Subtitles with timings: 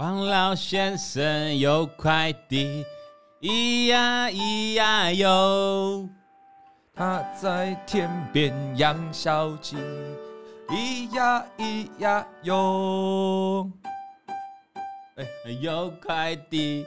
[0.00, 2.86] 王老先生有块地，
[3.42, 6.08] 咿呀咿呀哟，
[6.94, 9.76] 他在天边养小鸡，
[10.68, 13.70] 咿呀咿呀哟。
[15.16, 15.26] 哎，
[15.60, 16.86] 有块地，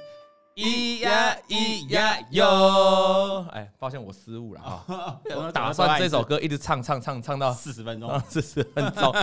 [0.55, 3.45] 咿呀咿呀哟。
[3.52, 5.20] 哎，发现，我失误了啊！
[5.38, 9.16] 我打算这首歌一直唱唱唱唱到四十分钟， 四十分钟。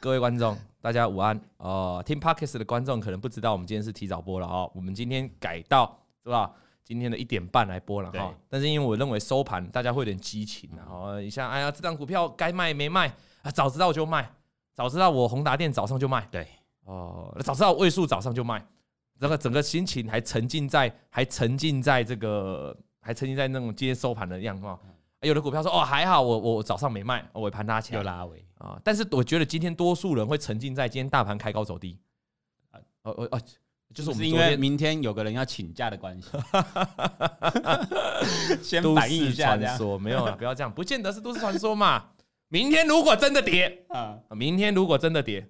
[0.00, 2.00] 各位观众，大家午安哦！
[2.06, 4.70] 听 Podcast 的观众可能不知道，我们今天是提早播了哦。
[4.72, 6.52] 我们今天改到是吧？
[6.84, 8.32] 今天的一点半来播了哈。
[8.48, 13.08] 但是因为我认为收盘大家会有点激情然后一下哎呀，这张股票该卖没卖
[13.42, 13.50] 啊？
[13.50, 14.30] 早知道就卖，
[14.72, 16.26] 早知道我宏达店早上就卖。
[16.30, 16.46] 对。
[16.84, 18.64] 哦，早知道位数早上就卖，
[19.18, 24.78] 这个整个心情还沉浸在，还沉浸在这个，还沉浸在那种今天收盘的样貌。
[25.22, 28.80] 有的股票说哦还好，我我早上没卖，尾盘拉起来，又拉尾啊。
[28.84, 31.98] 但是我觉得今天多数人会沉浸在今天大盘开高走低。
[32.70, 33.40] 啊哦哦哦，
[33.94, 36.28] 就是我们是因为明天有个人要请假的关系。
[38.62, 42.10] 先反映一下，传说没有了，不要这样，不见得是都市传说嘛。
[42.48, 45.48] 明天如果真的跌啊，明天如果真的跌。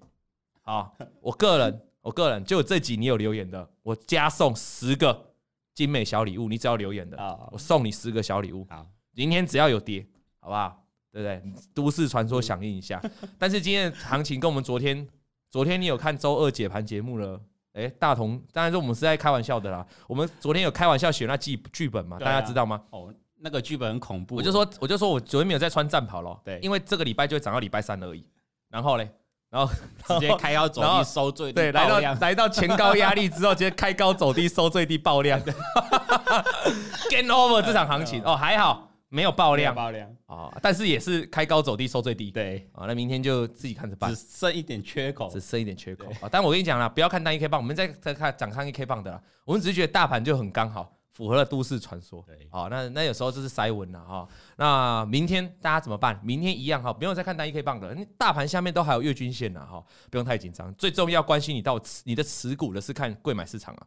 [0.62, 5.32] 啊，我个人，我个人就这集你有留言的，我加送十个
[5.74, 7.16] 精美小礼物，你只要留言的，
[7.50, 8.66] 我送你十个小礼物。
[8.68, 10.06] 好，明天只要有跌，
[10.40, 10.84] 好不好？
[11.12, 11.42] 对不对？
[11.74, 13.00] 都市传说响应一下。
[13.38, 15.06] 但是今天的行情跟我们昨天，
[15.50, 17.40] 昨天你有看周二解盘节目了？
[17.74, 19.86] 哎，大同，当然是我们是在开玩笑的啦。
[20.06, 22.18] 我们昨天有开玩笑写那剧剧本嘛？
[22.18, 22.82] 大家知道吗？
[22.90, 24.36] 哦，那个剧本很恐怖。
[24.36, 28.26] 我就说，我就说我昨天没有在穿战袍了，对，因为这个礼拜就会涨到礼拜三而已。
[28.68, 29.08] 然后嘞？
[29.50, 29.72] 然后
[30.08, 46.28] 直接开高走低 收最低，对，来到来到前高压力之后，直接开高走低收最低爆量，Game over 这场行情哦，还好没有爆量，爆量啊，但是也是开高走低收最低，对啊，那明天就自己看着办，只剩一点缺口，只剩一点缺口啊。
[46.30, 50.94] 但我跟你讲啦，不要看单一 K 棒，我们再再看涨上一 K 棒的啦，我们只是觉得大盘就很刚好。
[51.10, 54.28] 符合了都市传说，对，好，那那有时候就是塞文了哈。
[54.56, 56.20] 那明天大家怎么办？
[56.22, 60.72] 明天一样哈，不用再看单一 K 棒的，大盘下面都还有月均线呢哈，不用太紧张。
[60.74, 63.82] 最重要关心你到你的持股的是看贵买市场啊，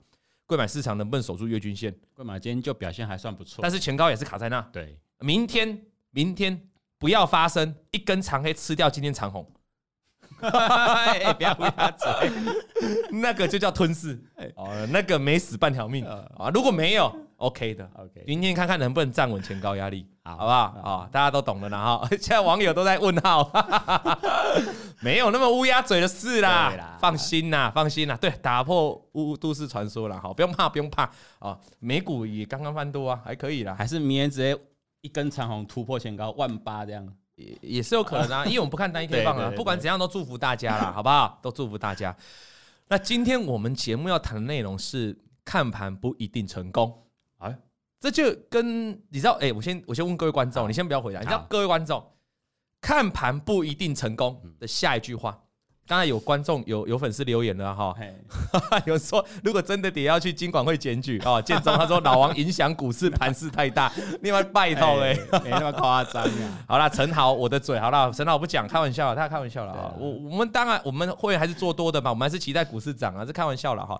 [0.45, 1.95] 贵买市场能不能守住月均线？
[2.13, 4.59] 贵买今天就表现还算不错，但是前高也是卡在那。
[4.73, 9.49] 对，明天明天不要发生一根长黑吃掉今天长红。
[10.41, 12.31] 哎，不要乌鸦嘴，
[13.11, 14.19] 那个就叫吞噬。
[14.55, 16.49] 哦，那个没死半条命啊！
[16.51, 18.23] 如果没有，OK 的，OK。
[18.25, 20.81] 明天看看能不能站稳前高压力，好不好？
[20.83, 23.51] 啊，大家都懂了，啦哈 现在网友都在问号，
[25.01, 31.07] 没有那么乌鸦嘴的事啦，放心啦，放心啦，对，打破乌都市传说了，好，不用怕，不用怕
[31.37, 31.55] 啊。
[31.77, 34.57] 美股也刚刚翻多啊，还可以啦，还是明天直接
[35.01, 37.07] 一根长虹突破前高万八这样。
[37.35, 41.39] 也也是有可能啊， 因为我们不看单一 K 棒啊，不管怎样都祝福大家啦， 好不好？
[41.41, 42.15] 都祝福大家。
[42.87, 47.07] 那今天我们节目要谈的内容是看盘不一定成功，
[47.37, 47.57] 哎，
[47.99, 52.05] 这就跟你知道，哎，我先我先问各位观众，你先不要回答，你知道各位观众
[52.79, 55.41] 看盘不一定成功的下一句话。
[55.87, 57.93] 刚才有观众有有粉丝留言了哈，
[58.85, 66.63] 有说如果真的得要去金管会检举啊，建中他说老王影响股市盘势太大， 另外拜托哎，没那么夸张啊。
[66.65, 69.93] 好了，陈豪我的嘴好了，陈豪不讲开玩笑，他开玩笑了啊。
[69.99, 73.99] 我我们当然我们会还是做多的嘛，我们还是期待股市涨啊，是开玩笑了哈。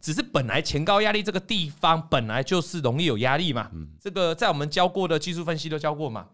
[0.00, 3.68] 只是本来前高压力这个地方本来就是容易有压力嘛，
[4.00, 6.26] 这个在我们教过的技术分析都教过嘛，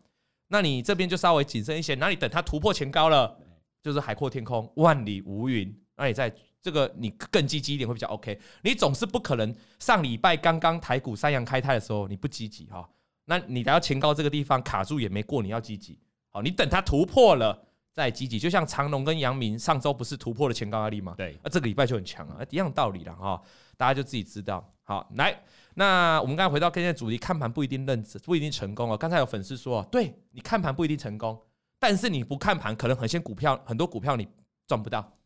[0.49, 3.35] 那你这边就稍微谨慎一些，那你等它突破前高了。
[3.83, 5.75] 就是海阔天空，万里无云。
[5.97, 8.39] 那你在这个你更积极一点会比较 OK。
[8.63, 12.89] 你总是不可能上礼拜刚刚台股三阳开泰的时候你不积极哈，
[13.25, 15.99] 那你来到前高这个地方卡住也没过，你要积极。
[16.31, 18.39] 好，你等它突破了再积极。
[18.39, 21.15] 就像长隆跟阳明上周不是突破了前高压力吗？
[21.17, 23.41] 对，那这个礼拜就很强啊，一样道理了哈。
[23.77, 24.73] 大家就自己知道。
[24.83, 25.39] 好，来，
[25.75, 28.97] 那我们刚才回到今天的主题，看盘不一定认知，不一定成功哦。
[28.97, 31.39] 刚才有粉丝说，对，你看盘不一定成功。
[31.79, 34.29] 但是你不看盘，可能很些股票，很多股票你
[34.67, 35.17] 赚不到。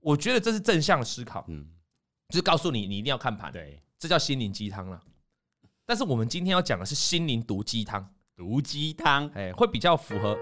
[0.00, 1.66] 我觉得这是正向思考，嗯，
[2.28, 5.02] 就是告诉你，你一定要看盘，对，这叫心灵鸡汤了。
[5.84, 10.36] 但是我们今天要讲的是心灵毒鸡汤，毒鸡汤，哎，会比较符合，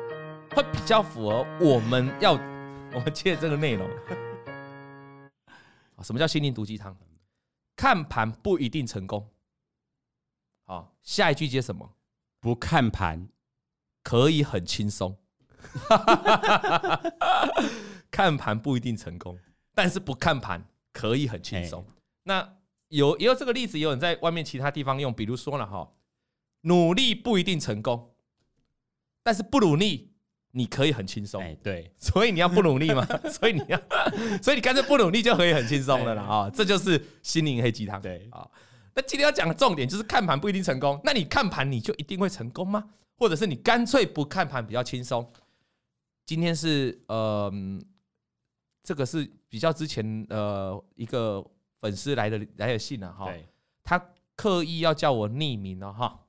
[0.50, 3.88] 会比较符合我们要我们接这个内容。
[6.02, 6.94] 什么叫心灵毒鸡汤？
[7.74, 9.30] 看盘不一定成功。
[10.64, 11.96] 好，下一句接什么？
[12.40, 13.28] 不看盘
[14.02, 15.16] 可以很轻松。
[18.10, 19.38] 看盘不一定成功，
[19.74, 21.84] 但是不看盘可以很轻松。
[22.24, 22.56] 那
[22.88, 25.90] 有也有这个例子，也有人在外面其他地方用，比如说了哈，
[26.62, 28.14] 努力不一定成功，
[29.22, 30.12] 但是不努力
[30.52, 31.42] 你可以很轻松。
[31.42, 33.06] 哎，对，所以你要不努力嘛？
[33.28, 33.78] 所以你要，
[34.42, 36.50] 所以你干脆不努力就可以很轻松了啦啊！
[36.50, 38.00] 这就是心灵黑鸡汤。
[38.00, 38.48] 对啊，
[38.94, 40.98] 那今天要讲的重点就是看盘不一定成功。
[41.04, 42.82] 那你看盘你就一定会成功吗？
[43.18, 45.30] 或者是你干脆不看盘比较轻松？
[46.26, 47.52] 今天是呃，
[48.82, 51.44] 这个是比较之前呃一个
[51.80, 53.32] 粉丝来的来的信啊哈，
[53.84, 56.26] 他刻意要叫我匿名了哈，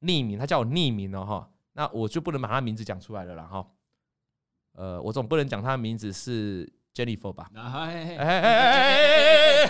[0.00, 3.64] 匿名，他叫我匿名了哈，那我就不能把他名字讲出来了啦哈，
[4.72, 7.48] 呃，我总不能讲他的名字是 Jennifer 吧？
[7.54, 9.62] 哎哎哎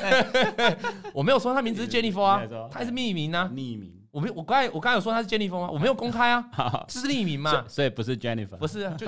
[0.62, 0.79] 哎
[1.12, 3.98] 我没有说他名字是 Jennifer 啊，他是匿名啊，匿名。
[4.10, 5.70] 我没，我刚才我刚才有说他是 Jennifer 吗？
[5.70, 6.50] 我没有公开啊，
[6.88, 9.06] 这是匿名嘛，所以不是 Jennifer，不是，就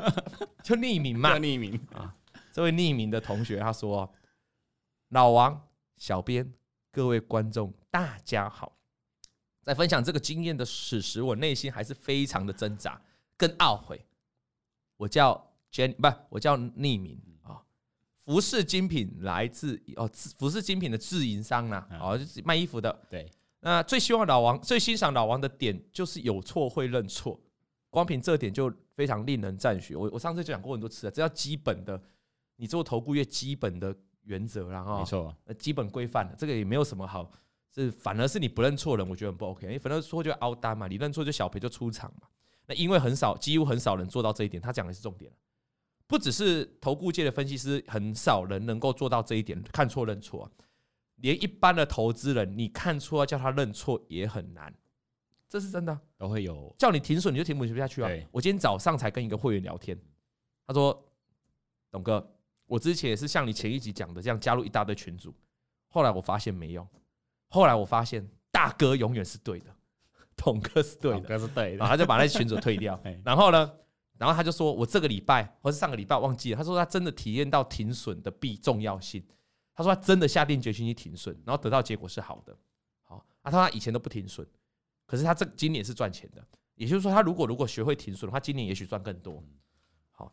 [0.62, 2.14] 就匿名嘛，匿名啊。
[2.52, 4.12] 这位匿名的同学他说
[5.10, 6.52] ：“老王、小编、
[6.90, 8.76] 各位观众，大家好。
[9.62, 13.00] 在分享这个经验的史实，我内心还是非常的挣扎
[13.36, 14.04] 跟懊悔。
[14.96, 17.62] 我叫 Jen，不，我叫匿名啊。
[18.16, 23.30] 服饰精品来自哦，服饰精品的自营商呐，哦，就是卖衣服的，对。”
[23.60, 27.38] 那最希望老王最欣赏老王的点就是有错会认错，
[27.90, 29.94] 光凭这点就非常令人赞许。
[29.94, 32.00] 我我上次就讲过很多次了，这叫基本的，
[32.56, 37.30] 你做投顾业基本的原则，然后没错，基本规范，这个也没有什么好，
[37.74, 42.28] 是反而是你不认错人，我觉得很不 OK，因为反正错就凹单嘛，你认错就小赔就出场嘛。
[42.66, 45.30] 那因为很少，几乎很少人做到这一点，他讲的是重点，
[46.06, 50.50] 不只是投顾界的分析师，很少人能够做到这一点，看错认错。
[51.20, 54.74] 连一般的投资人，你看出来叫他认错也很难，
[55.48, 55.98] 这是真的。
[56.16, 56.74] 都会有。
[56.78, 58.10] 叫你停损，你就停不下去啊！
[58.30, 59.98] 我今天早上才跟一个会员聊天，
[60.66, 61.06] 他说
[61.90, 62.30] ：“董哥，
[62.66, 65.34] 我之前也是像你前一集讲的这样加入一大堆群组，
[65.88, 66.86] 后来我发现没用，
[67.48, 69.74] 后来我发现大哥永远是对的，
[70.36, 73.00] 董哥是对的，哥是对的，然后他就把那些群组退掉。
[73.24, 73.72] 然后呢，
[74.18, 79.24] 然后他就说我这个礼拜或是上个礼拜忘记了，他说他真的体验到停损的必重要性。”
[79.80, 82.54] 他说他真的下定决心去停损，然后得到结果是好的。
[83.02, 84.46] 好，他说他以前都不停损，
[85.06, 86.46] 可是他这今年是赚钱的。
[86.74, 89.42] 也就是说，他如果如果学会停损的话，今年也许赚更多。
[90.10, 90.30] 好，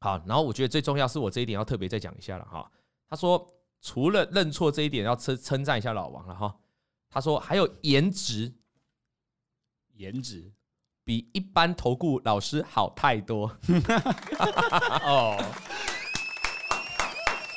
[0.00, 2.72] 好，然后我觉得最重要是我这一点要特别再讲一下了哈。
[3.06, 3.46] 他说
[3.82, 6.58] 除了认错这一点要称称赞一下老王了哈。
[7.10, 8.50] 他说还有颜值，
[9.92, 10.50] 颜值
[11.04, 13.54] 比一般投顾老师好太多。
[15.04, 15.36] 哦。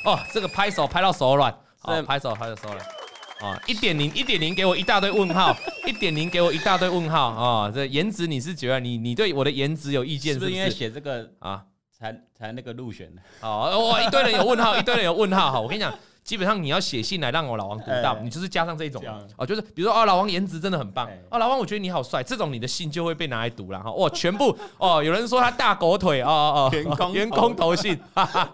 [0.07, 2.79] 哦，这个拍手拍到手软，哦，拍手拍到手软，
[3.41, 5.53] 哦，一点零一点零给我一大堆问号，
[5.85, 10.51] 一点零给我一大堆问号，哦，这颜值你是觉得你你对我的颜值有意见是不是？
[10.51, 11.61] 是不是因为写这个啊？
[11.91, 13.13] 才才那个入选？
[13.13, 13.21] 的？
[13.41, 15.93] 哦，哇，一堆人有问号，一堆人有问号，哈，我跟你讲，
[16.23, 19.03] 基本上你要写信来让我老王读到，你就是加上这种，
[19.35, 28.53] 哦，就是比如说哦，老王颜值真的很棒，哦，老王我觉得你好帅，这种你的信就会被拿来读了，哈，哇，全部哦，有人说他大狗腿，哦哦哦，员工员工投信，哈哈。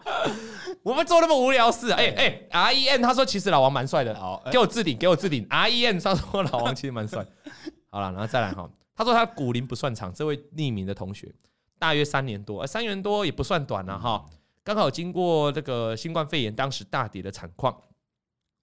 [0.83, 2.13] 我们做那么无聊事，哎。
[2.17, 7.25] 哎，R E N 他说其实老王蛮帅的，好，给我置顶，给我置顶，R E N 他说老王其实蛮帅，
[7.89, 11.33] 好了，然后再来哈，他说他股龄不算长，这位匿名的同学
[11.79, 14.25] 大约三年多，三年多也不算短了哈，
[14.61, 17.81] 刚好经过这个新冠肺炎当时大跌的惨况，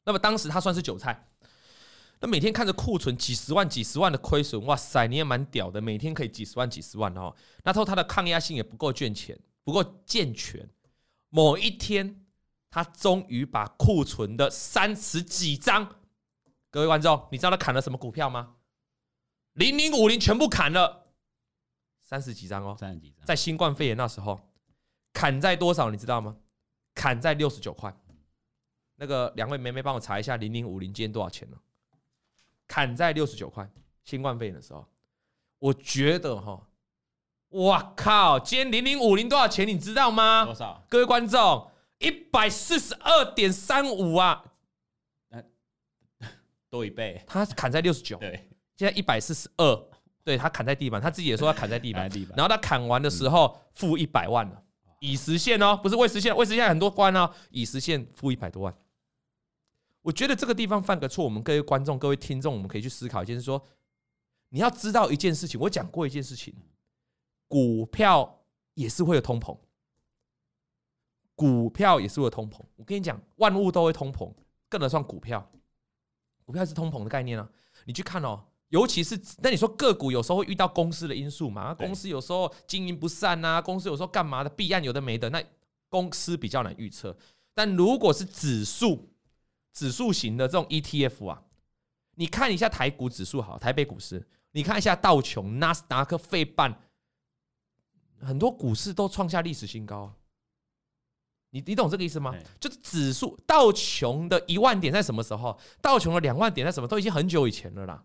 [0.05, 1.27] 那么当时他算是韭菜，
[2.21, 7.35] 那每天看着库存几十万几十万的亏损，哇塞，你也蛮屌的，每天可以几十万几十万的哈，
[7.65, 10.69] 那时候他的抗压性也不够健全，不够健全。
[11.31, 12.27] 某一天，
[12.69, 15.97] 他终于把库存的三十几张，
[16.71, 18.57] 各位观众，你知道他砍了什么股票吗？
[19.55, 21.15] 零零五零全部砍了
[22.03, 24.41] 三十几张哦，三十几张，在新冠肺炎那时候，
[25.13, 25.91] 砍在多少？
[25.91, 26.37] 你知道吗？
[26.95, 27.97] 砍在六十九块。
[28.97, 31.57] 那个两位妹妹帮我查一下，零零五零今天多少钱呢？
[32.69, 33.71] 砍在六十九块。
[34.05, 34.87] 新冠肺炎的时候，
[35.59, 36.67] 我觉得哈。
[37.51, 38.39] 哇靠！
[38.39, 39.67] 今天零零五零多少钱？
[39.67, 40.45] 你知道吗？
[40.45, 40.85] 多少？
[40.89, 44.45] 各位观众，一百四十二点三五啊！
[46.71, 47.21] 多一倍。
[47.27, 49.89] 他砍在六十九，对，现在一百四十二。
[50.23, 52.09] 对，他砍在地板，他自己也说他砍在地板。
[52.11, 52.35] 地板。
[52.37, 54.63] 然后他砍完的时候负一百万了，
[55.01, 58.73] 已实现哦，不是未实现，未实现很多关哦，已实现负一百多万。
[60.03, 63.61] 我觉得这个地方犯个错，我们各位观众、各位听众，我们可以去思考一件事：说
[64.51, 66.55] 你要知道一件事情，我讲过一件事情。
[67.51, 69.59] 股票也是会有通膨，
[71.35, 72.61] 股票也是会有通膨。
[72.77, 74.33] 我跟你讲，万物都会通膨，
[74.69, 75.51] 更何况股票？
[76.45, 77.51] 股票是通膨的概念啊！
[77.87, 81.75] 你去看哦，尤其是那你说个股有时候会遇到公司的因素嘛？
[81.75, 85.43] 公司有时候经营不善啊，公司有时候干嘛的弊案有的没的，那
[85.89, 87.17] 公司比较难预测。
[87.53, 89.11] 但如果是指数、
[89.73, 91.43] 指数型的这种 ETF 啊，
[92.15, 96.81] 你看一下台股指数好，台北股市，你看一下道琼、纳斯达克、费半。
[98.21, 100.13] 很多股市都创下历史新高。
[101.51, 102.33] 你你懂这个意思吗？
[102.61, 105.59] 就是指数道琼的一万点在什么时候？
[105.83, 106.87] 道琼的两万点在什么？
[106.87, 108.05] 都已经很久以前了啦。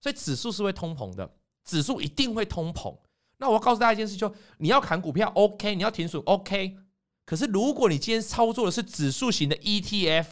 [0.00, 1.34] 所以指数是会通膨的，
[1.64, 2.96] 指数一定会通膨。
[3.36, 6.78] 那我要告诉大家一件事，就你要砍股票，OK，你要停损，OK。
[7.26, 10.26] 可是如果你今天操作的是指数型的 ETF，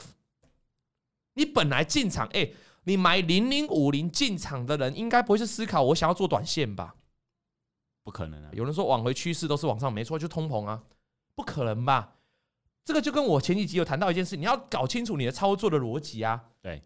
[1.35, 2.53] 你本来进场，哎，
[2.85, 6.95] 你买零零五零进场的人，应该不会去思考我想要做短线吧？
[8.07, 8.51] 不可能啊！
[8.53, 10.81] 有人说往回趋势都是往上，没错，就通膨啊，
[11.35, 12.13] 不可能吧？
[12.85, 16.41] 这个就跟我前几集有谈到一件事，你要搞清楚你的操作的逻辑啊。
[16.63, 16.81] 对，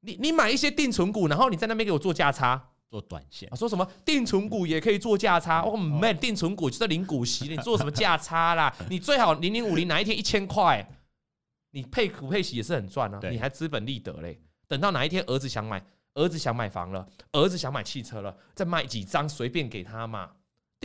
[0.00, 5.62] 你你买一些定存股，然后你在那边给我做价差、做短线，说什么定存股也可以做价差？
[5.62, 8.76] 哦，没，定存股就是领股息，你做什么价差啦？
[8.90, 10.86] 你最好零零五零哪一天一千块，
[11.70, 14.38] 你配股配息也是很赚啊，你还资本利得嘞。
[14.68, 20.32] 等到哪一天儿子想买，儿子想买房了，儿子想买汽车了，再卖几张随便给他嘛。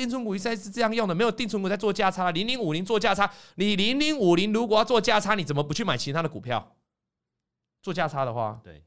[0.01, 3.31] 定存股一直是这样用的，没有定存股在做价差，零零五零做价差。
[3.55, 6.75] 你零零五零如果要做价差，你怎么不去买其他的股票？
[7.84, 8.84] 做价差的话，对，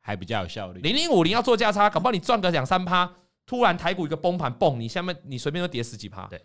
[0.00, 0.80] 还比较有效率。
[0.82, 3.10] 零零五零要做价差，搞不好你赚个两三趴，
[3.46, 6.26] 突然台股一个崩盘，崩，你下面你随便都跌十几趴。
[6.26, 6.42] 对，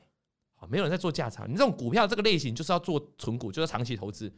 [0.55, 1.45] 好，没有人在做价差。
[1.45, 4.33] 你这种股票这个类型就是要做存股，就是长期投资。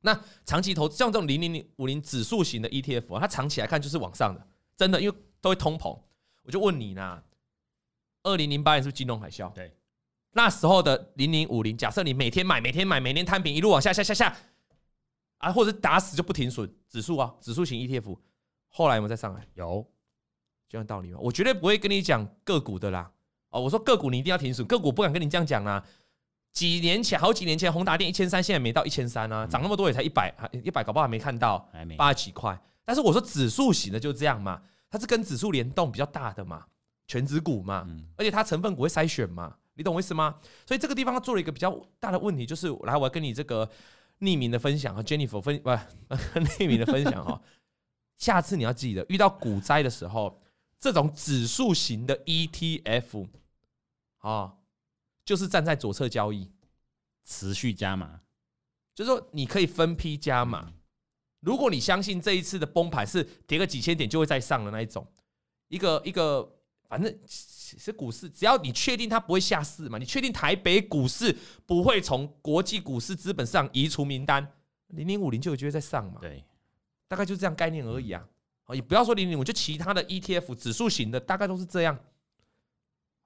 [0.00, 5.96] 那长期投资像这种零零五零指数型的 ETF，它长期来看就是往上的，真的，因为都会通膨。
[6.42, 7.22] 我就问你呢？
[8.26, 9.52] 二零零八年是不是金融海啸？
[9.52, 9.72] 对，
[10.32, 14.36] 那时候的零零五零，假设你每天买，每天买，每天摊平，一路往下下下下，
[15.38, 18.18] 啊，或者打死就不停损，指数啊，指数型 ETF，
[18.68, 19.46] 后来有没有再上来？
[19.54, 19.86] 有，
[20.68, 21.18] 这样道理吗？
[21.22, 23.10] 我绝对不会跟你讲个股的啦。
[23.50, 25.82] 哦，我说个股你一定要停损，个股不敢跟你这样讲啦。
[26.52, 32.58] 几年前，好几年前，宏达电一千三，现在没到一千三啊，涨那么多也才一百，一百搞不好还没看到，八十几块。
[32.84, 36.66] 但是我说指数型的就这样嘛，它是跟指数联动比较大的嘛。
[37.06, 37.86] 权值股嘛，
[38.16, 40.40] 而且它成分股会筛选嘛，你懂我意思吗？
[40.66, 41.70] 所以这个地方它做了一个比较
[42.00, 43.64] 大的问题，就是来，我要跟你这个
[44.20, 45.70] 匿名的分享和 Jennifer 分不
[46.58, 47.40] 匿名的分享哈。
[48.18, 50.40] 下次你要记得，遇到股灾的时候，
[50.80, 53.28] 这种指数型的 ETF
[54.18, 54.54] 啊，
[55.24, 56.50] 就是站在左侧交易，
[57.24, 58.22] 持续加码，
[58.94, 60.72] 就是说你可以分批加码。
[61.40, 65.06] 如果你相信这一次的崩盘是跌个几千点就会再上的那一种，
[65.68, 66.54] 一个一个。
[66.88, 74.46] 反正是股市，只要你确定它不会下市嘛，你确定台北股市不会从国际股市资本上移除名单，
[74.88, 76.20] 零零五零就有机会再上嘛。
[76.20, 76.44] 对，
[77.08, 78.24] 大概就是这样概念而已啊。
[78.66, 81.98] 哦，也不要说零零五，就其他的 ETF 指数型的，大概都是这样。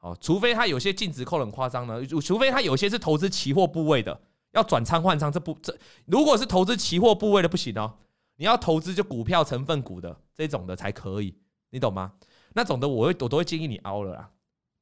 [0.01, 4.19] 哦，除非它有些净值扣很夸张呢，除非它有些是投资期货部位的，
[4.53, 5.77] 要转仓换仓，这不这
[6.07, 7.99] 如果是投资期货部位的不行哦，
[8.37, 11.35] 你要投资就股票成分股的这种的才可以，
[11.71, 12.13] 你懂吗？
[12.55, 14.31] 那种的我会我都会建议你凹了啦，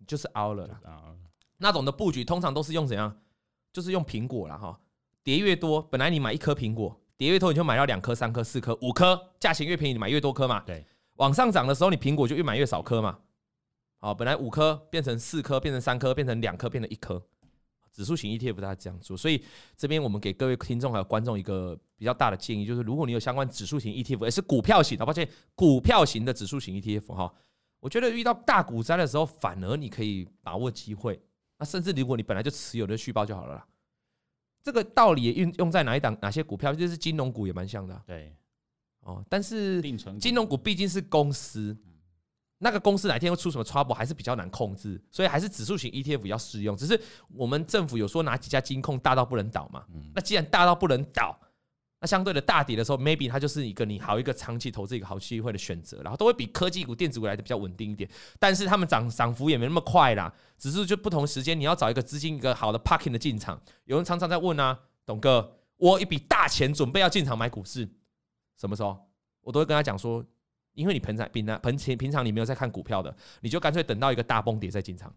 [0.07, 0.81] 就是凹了啦。
[1.59, 3.21] 那种的布局通常都是用怎样？
[3.73, 4.81] 就是用苹果啦哈，
[5.23, 10.61] 叠越多，本来你买一颗苹果，叠越多你就买到两颗、三颗、四颗、五颗，价钱越便宜你买越多颗嘛。
[10.61, 10.85] 对，
[11.17, 13.19] 往上涨的时候你苹果就越买越少颗嘛。
[13.99, 17.23] 好，本来五颗变成四颗，变成三颗，变成两颗，变成一颗。
[17.93, 19.43] 指数型 ETF 它这样做，所以
[19.77, 27.35] 这边我们给各位听众还有观众一个比较大的建议，就是如果你有相关指数型 ETF，也是股票型的，抱歉，股票型的指数型 ETF 哈。
[27.81, 31.21] 我觉得遇到大股灾的时候，反而你可以把握机会。
[31.59, 33.67] 那甚至如果你本来就持有的续报就好了啦。
[34.63, 36.75] 这个道理也运用在哪一档、哪些股票？
[36.75, 38.03] 就是金融股也蛮像的啊。
[38.07, 38.37] 对，
[39.01, 39.81] 哦，但是
[40.21, 41.77] 金融股毕竟是公司，
[42.59, 46.77] 那个公司哪天会出什么 trouble 还是比较难控制，所以还是指数型 ETF 要适用。
[46.77, 49.87] 只是我们政府有说哪几家金控大到不能倒嘛？
[50.15, 51.39] 那既然大到不能倒。
[52.01, 58.09] 那相对的大跌的时候，maybe 它就是一个你好一个长期投资一个好机会的选择，然后都会比科技股、电子股来的比较稳定一点。
[58.39, 63.61] 但是他们涨涨幅也没那么快啦，只是就不同时间你要找一个资金一个好的 parking 的进场。
[63.85, 67.89] 有人常常在问啊，董哥，我一笔大钱准备要进场买股市，
[68.57, 68.97] 什么时候？
[69.41, 70.25] 我都会跟他讲说，
[70.75, 75.13] 因为你平常平常平平平常你没有在看股票的，你就干脆等到一个大崩跌再进场。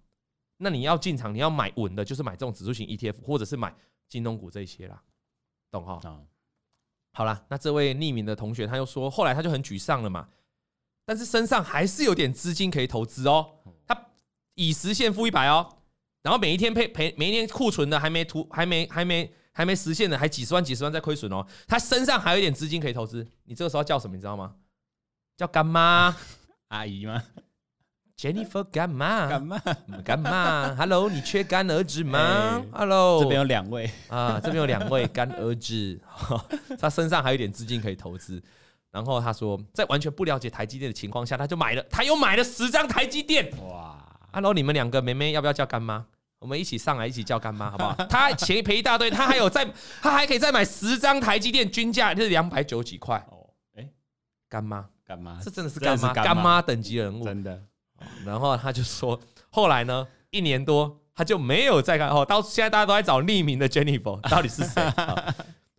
[0.57, 3.75] 那你要进场，你要买稳的，就是买这种指数型 ETF，或者是买
[4.07, 5.03] 金融股这些啦，
[5.69, 5.99] 懂哈？
[7.13, 10.29] 好了，那这位匿名的同学他又说，后来他就很沮丧了嘛，
[11.05, 13.57] 但是身上还是有点资金可以投资哦。
[13.85, 14.07] 他
[14.55, 15.77] 已实现负一百哦，
[16.23, 21.45] 然后每一天赔赔，每一天库存的还没图，还没还没还没实现的，还几十万几十万在亏损哦。
[21.67, 24.15] 他身上还有一点资金可以投资，你这个时候叫什么？
[24.15, 24.55] 你知道吗？
[25.35, 26.15] 叫干妈
[26.69, 27.21] 阿姨吗
[28.21, 29.57] ？Jennifer 干妈，干妈，
[30.05, 35.99] 干妈，Hello，你缺干儿子吗？Hello，这边有两位啊，这边有两位干儿子，
[36.79, 38.39] 他身上还有一点资金可以投资。
[38.91, 43.51] 然后他说，在完全不了解台积电的情况下，他就买了，他又买了十张台积电。
[43.63, 43.97] 哇
[44.31, 46.05] ！Hello，你们两个妹妹要不要叫干妈？
[46.37, 47.95] 我们一起上来一起叫干妈，好不好？
[48.07, 49.65] 他钱赔一大堆，他还有再，
[49.99, 53.17] 他还可以再买十张台积电均价就是两百九几块。
[53.31, 53.89] 哦，哎，
[54.47, 57.59] 干妈，干妈，这真的是干妈，干妈等级人物，真的。
[58.25, 64.81] 然后他就说，后来呢，一年多他就没有再看，哦，到现在大家都在找匿名的 Jennifer 到底是谁？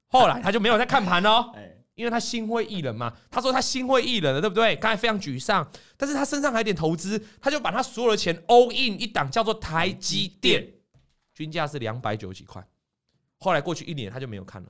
[0.09, 1.53] 后来他就没有再看盘哦。
[1.95, 4.75] 因为他心灰意冷嘛，他说他心灰意冷了，对不对？
[4.77, 10.67] 刚才非常沮丧，但是他身上还有点投资，他就把他所有的钱 all in 一档，叫做台积电，
[11.35, 12.67] 均价是两百九十几块。
[13.37, 14.69] 后来过去一年，他就没有看了。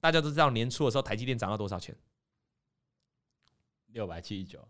[0.00, 1.94] 大家都知道年初的时候，台积电涨到多少钱？
[3.88, 4.66] 六百七十九。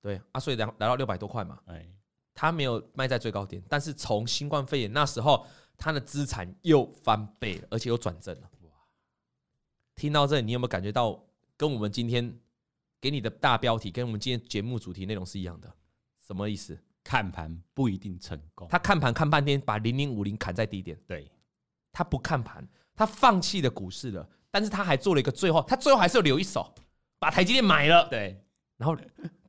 [0.00, 1.58] 对啊，所以来来到六百多块嘛。
[1.66, 1.86] 哎
[2.32, 8.48] 他没有卖在最高点，但是从新冠肺炎那时候，他的资产又翻倍了，而且又转正了。
[8.62, 8.70] 哇
[9.94, 11.22] 听到这里，你有没有感觉到
[11.56, 12.40] 跟我们今天
[12.98, 15.70] 给你的大标题，跟我们今天节目主题内容是一样的？
[16.26, 16.78] 什么意思？
[17.04, 18.66] 看盘不一定成功。
[18.70, 20.98] 他看盘看半天，把零零五零砍在低点。
[21.06, 21.30] 对，
[21.92, 26.72] 他不看盘，他放弃了股市了，但是他还做了一个最后，他最后还是要留一手，
[27.18, 28.08] 把台积电买了。
[28.08, 28.42] 对，
[28.78, 28.96] 然后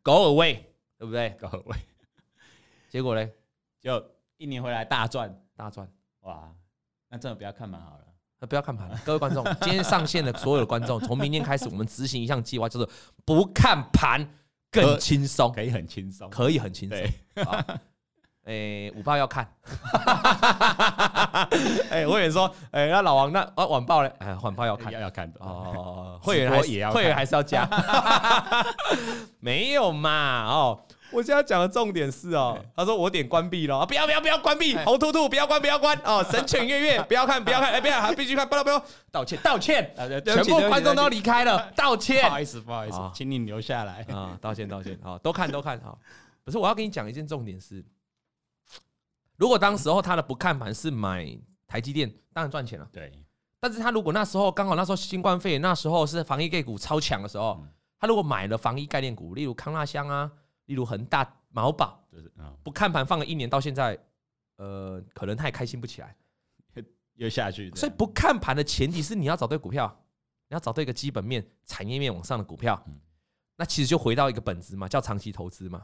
[0.04, 0.60] go away，
[0.98, 1.78] 对不对？go away。
[2.90, 3.30] 结果呢？
[3.80, 4.04] 就
[4.38, 5.88] 一年回来大赚大赚。
[6.22, 6.54] 哇，
[7.10, 8.06] 那真的不要看盘好了。
[8.48, 12.90] 不要看盘了，各位观众，今天上线的所有的观众，从明天开始，我们执行一项计划，就是
[13.24, 14.28] 不看盘
[14.72, 17.46] 更轻松，可以很轻松，可以很轻松。
[18.46, 19.48] 哎，午报要看。
[21.92, 24.12] 哎，我也说，哎，那老王那啊晚报嘞？
[24.20, 26.20] 哎，晚报要看，要要看的哦。
[26.24, 27.68] 会员也要，会员还是要加。
[29.40, 30.46] 没有嘛？
[30.48, 30.82] 哦。
[31.14, 38.82] 我现在讲的重点是哦，他说我点关闭了，不要不要不要关闭，红兔兔不要关不要关哦，神犬月月不要看不要看，哎不要还必须看，不要不要
[39.12, 39.94] 道歉道歉，
[40.24, 46.00] 全部观众都离开了，道歉，不好意思不好意思，请你留下来啊，道歉道歉，好都看都看好，
[46.46, 47.84] 不是我要跟你讲一件重点是，
[49.42, 51.28] 如果当时候他的不看盘是买
[51.66, 53.12] 台积电，当然赚钱了，对，
[53.60, 57.66] 但是他如果那时候刚好那时候新冠肺炎那时候是防疫概念股超强的时候，
[57.98, 60.32] 他如果买了防疫概念股，例如康纳香啊。
[60.66, 62.32] 例如恒大、毛宝，就是
[62.64, 63.98] 不看盘放了一年，到现在，
[64.56, 66.16] 呃，可能他也开心不起来，
[67.16, 67.70] 又下去。
[67.76, 69.94] 所以不看盘的前提是你要找对股票，
[70.48, 72.82] 你要找对一个基本面、产业面往上的股票。
[73.58, 75.84] 那其实就回到一个本质嘛，叫长期投资嘛，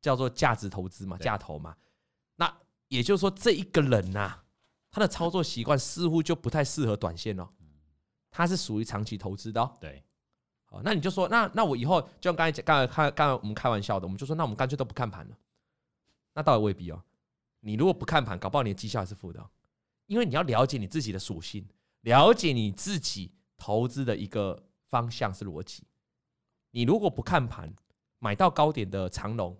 [0.00, 1.76] 叫做价值投资嘛，价投嘛。
[2.88, 4.42] 那也就是说，这一个人呐，
[4.90, 7.48] 他的操作习惯似乎就不太适合短线哦，
[8.30, 9.76] 他是属于长期投资的哦。
[9.80, 10.02] 对。
[10.68, 15.38] 好，那你就说，那那我以后就像刚才讲，刚才开，刚才我们开玩笑的，我们就说，那我们干脆都不看盘了。
[16.34, 17.00] 那倒也未必哦。
[17.60, 19.48] 你如果不看盘，搞不好你的绩效还是负的，
[20.06, 21.64] 因为你要了解你自己的属性，
[22.00, 25.84] 了解你自己投资的一个方向是逻辑。
[26.72, 27.72] 你如果不看盘，
[28.18, 29.56] 买到高点的长龙，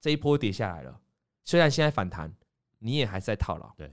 [0.00, 1.00] 这一波跌下来了，
[1.44, 2.32] 虽然现在反弹，
[2.78, 3.72] 你也还是在套牢。
[3.76, 3.92] 对。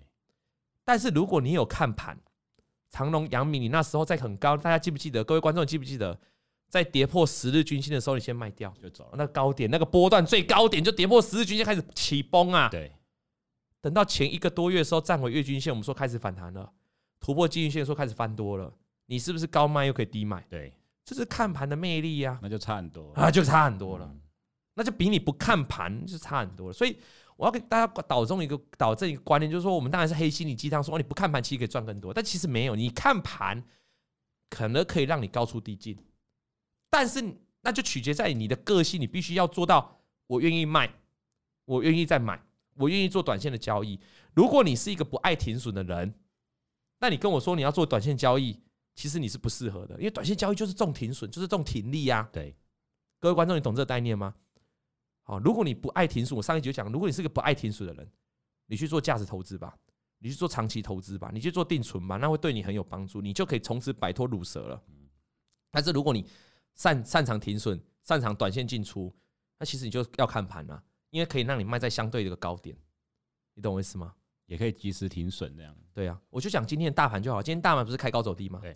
[0.83, 2.17] 但是如果你有看盘，
[2.89, 5.23] 长隆、阳明，你那时候在很高，大家记不记得？
[5.23, 6.19] 各位观众记不记得，
[6.67, 9.11] 在跌破十日均线的时候，你先卖掉就走了。
[9.13, 12.69] 那个高点，那个波段最高点就跌破十日均线，开始起崩啊！
[12.69, 12.91] 对。
[13.81, 16.71] 等到前一个多月的时候，站回月均线，我们说开始反弹了，
[17.19, 18.73] 突破季均线，说开始翻多了。
[19.05, 20.43] 你是不是高卖又可以低卖？
[20.49, 20.73] 对，
[21.05, 22.39] 这是看盘的魅力呀。
[22.41, 24.11] 那就差很多啊，就差很多了。
[24.73, 26.73] 那就比你不看盘就差很多了。
[26.73, 26.97] 所以。
[27.39, 32.75] 我要给大家导中一个导正一个观念，就是说，我们当然是黑心理鸡汤，说你不看盘其实可以赚更多，但其实没有。
[32.75, 33.63] 你看盘
[34.49, 35.97] 可能可以让你高出低进，
[36.89, 37.23] 但是
[37.61, 40.93] 那就取决在你的个性，你必须要做到我愿意卖，
[41.63, 42.43] 我愿意再买，
[42.75, 43.97] 我愿意做短线的交易。
[44.33, 46.13] 如果你是一个不爱停损的人，
[46.99, 48.59] 那你跟我说你要做短线交易，
[48.95, 52.27] 其实你是不适合的，因为短线交易就是重停损，就是重停利啊。
[52.33, 52.53] 对，
[53.17, 54.35] 各位观众，你懂这个概念吗？
[55.29, 58.11] 哦，如果你不爱停损，我上一集就讲，如果你是个不爱停损的人，
[58.65, 59.77] 你去做价值投资吧，
[60.17, 64.83] 你去做长期投资吧，你去做定存吧，那会对你很有帮助，你就可以从此摆脱鲁蛇了。
[65.69, 66.25] 但是如果你
[66.73, 69.15] 擅擅长停损，擅长短线进出，
[69.59, 72.75] 那其实你就要看盘了，因为可以让你卖在相对的一个高点，
[73.53, 74.15] 你懂我意思吗？
[74.47, 75.75] 也可以及时停损这样。
[75.93, 78.59] 对啊，我就讲今天的大盘就好，今天大盘不是开高走低吗？
[78.63, 78.75] 对，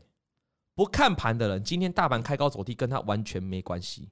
[0.76, 4.12] 不看盘的人，今天大盘开高走低跟他完全没关系。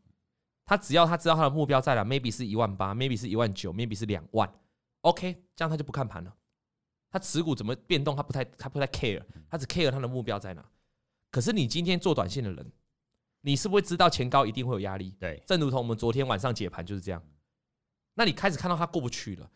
[0.72, 4.50] 他只要他知道他的目标在哪，maybe 是一万八，maybe 是一万九，maybe 是两万
[5.02, 6.34] ，OK，这样他就不看盘了。
[7.10, 10.66] 他持股怎么变动，他不太他不太 care，他只 care 他的目标在哪。
[11.30, 12.72] 可是你今天做短线的人，
[13.42, 15.14] 你是不是知道前高一定会有压力？
[15.20, 17.22] 对，正如同我们昨天晚上解盘就是这样。
[18.14, 19.52] 那你开始看到他过不去了。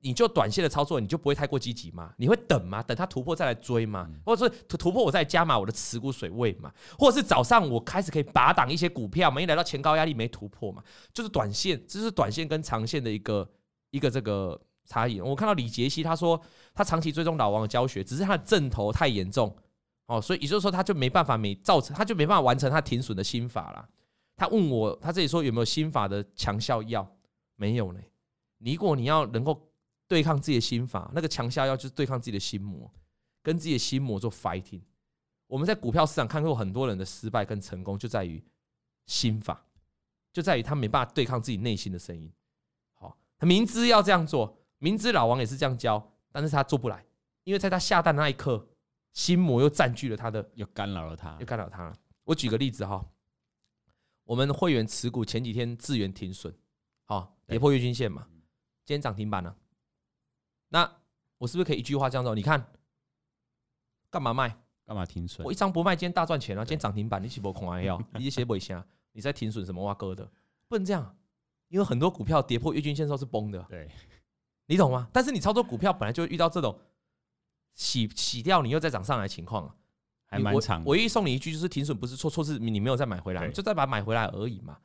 [0.00, 2.12] 你就短线的操作，你就不会太过积极吗？
[2.16, 2.82] 你会等吗？
[2.82, 4.08] 等它突破再来追吗？
[4.24, 6.72] 或者说突突破我再加码我的持股水位嘛？
[6.98, 9.40] 或者是早上我开始可以拔档一些股票嘛？
[9.40, 10.82] 因为来到前高压力没突破嘛？
[11.12, 13.48] 就是短线，这是短线跟长线的一个
[13.90, 15.20] 一个这个差异。
[15.20, 16.40] 我看到李杰西他说，
[16.74, 19.54] 他长期追踪老王的教学，只是他的阵头太严重
[20.06, 23.88] 哦，所以也就是说，他就没办法没造成，他就没办法完成他停损的心法了。
[24.36, 27.06] 他问我，他这里说有没有心法的强效药？
[27.56, 27.98] 没有呢。
[28.60, 29.67] 如果你要能够
[30.08, 32.90] 对抗自己的心法，那个强效药就是对抗自己的心魔，
[33.42, 34.80] 跟自己的心魔做 fighting。
[35.46, 38.42] 我们在股票市场看过很多人的失败跟成功，就在于
[39.06, 39.64] 心法，
[40.32, 42.32] 就在于他没办法对抗自己内心的声音。
[42.94, 47.04] 好，他明知要这样做，明知老王也是这样教，但是他做不来，
[47.44, 48.66] 因为在他下蛋那一刻，
[49.12, 51.92] 心魔又占据了他的，又干扰了他，又干扰他。
[52.24, 53.06] 我举个例子哈。
[54.24, 56.54] 我们会员持股前几天自元停损，
[57.06, 58.26] 好跌破月均线嘛？
[58.84, 59.56] 今天涨停板了，
[60.68, 60.90] 那
[61.38, 62.34] 我是不是可以一句话这样说？
[62.34, 62.72] 你看，
[64.10, 64.56] 干嘛卖？
[64.84, 65.44] 干嘛停损？
[65.46, 66.64] 我一张不卖，今天大赚钱啊！
[66.64, 68.00] 今天涨停板，你起波空还要？
[68.18, 68.84] 你写不下？
[69.12, 70.30] 你在停损什么哇哥的？
[70.68, 71.16] 不能这样，
[71.68, 73.88] 因为很多股票跌破月均线时候是崩的，对，
[74.66, 75.08] 你懂吗？
[75.12, 76.78] 但是你操作股票本来就会遇到这种
[77.74, 79.74] 洗洗掉你又再涨上来的情况啊。
[80.30, 84.76] 还蛮长，唯一送你一句就是停损不是错，错是你没有再买回来，就再把它买回来而已嘛。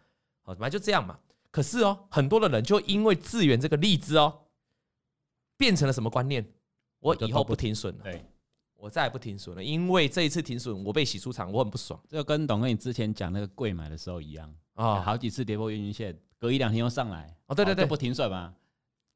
[0.41, 1.19] 好，本来就这样嘛。
[1.51, 4.42] 可是哦，很多的人就因为智源这个例子哦，
[5.57, 6.45] 变成了什么观念？
[6.99, 8.25] 我以后不停损了，对，
[8.75, 11.99] 我再也不停损了，因为这一次停损我被洗出场，我很不爽。
[12.07, 18.53] 这个跟董哥你之前讲那个柜买的时候一样啊，好几次跌破月均线，隔一两天又上来，哦，对对对，不停损嘛，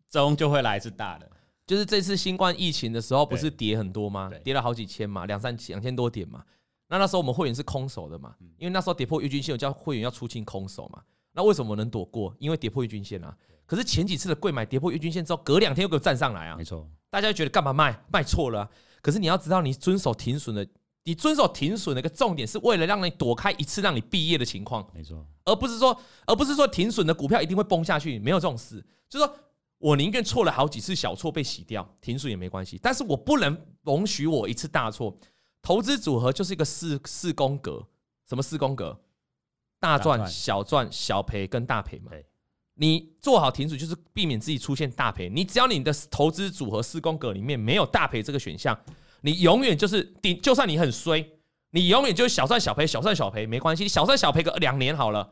[0.10, 1.30] 终就会来一次大的。
[1.66, 4.32] 就是这次新冠疫情的时候，不是跌很多吗？
[4.44, 6.44] 跌了好几千嘛，两三两千多点嘛。
[6.90, 11.04] 那那时候我们会员是空手的嘛，因为那时候跌破月均线，我叫会员要出清空手嘛。
[11.38, 12.36] 那为什么能躲过？
[12.40, 13.38] 因为跌破月均线啊。
[13.68, 16.56] 可是前几次的贵买跌破月均线之后，隔两天又给我站上来啊。
[16.58, 18.04] 没错，大家就觉得干嘛卖？
[18.12, 18.70] 卖错了啊。
[19.02, 20.68] 可是你要知道，你遵守停损的，
[21.04, 24.86] 你遵守停损的一个重点，是为了让你躲开一次让你毕业的情况。
[24.94, 28.84] 没错，而不是说，而不是说停损的股票一定会崩下去，没有这种事。
[29.08, 29.34] 就是说。
[29.80, 32.80] 我宁愿错了好几次小错被洗掉，停损也没关系。
[32.82, 35.16] 但是我不能容许我一次大错。
[35.62, 37.88] 投资组合就是一个四四宫格，
[38.28, 39.00] 什么四宫格？
[39.88, 42.12] 大赚、小赚、小赔跟大赔嘛。
[42.80, 45.28] 你做好停损，就是避免自己出现大赔。
[45.30, 48.80] 你只要你的投资组合四宫格里面没有大赔这个选项，
[49.22, 50.40] 你永远就是顶。
[50.42, 51.28] 就算你很衰，
[51.72, 53.82] 你永远就是小赚小赔，小赚小赔没关系。
[53.82, 55.28] 你小赚小赔个两年好了，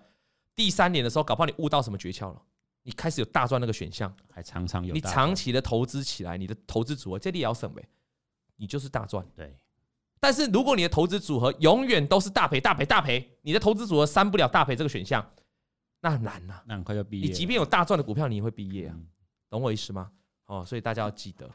[0.56, 2.42] 第三年的时候，搞不好你悟到什么诀窍了。
[2.82, 4.92] 你开始有大赚那个选项，还常常有。
[4.92, 7.88] 你长期的投资起来，你的投资组合这里也要省呗，
[8.56, 9.24] 你就是大赚。
[9.36, 9.56] 对。
[10.26, 15.24] 但是如果你的投资组合永远都是大赔、大赔、大赔，你的投资组合删不了大赔这个选项，
[16.02, 16.60] 那很难呐。
[16.66, 17.28] 那很快就毕业。
[17.28, 18.98] 你即便有大赚的股票，你也会毕业啊，
[19.52, 20.10] 懂我意思吗？
[20.48, 21.48] 哦，所以大家要记得，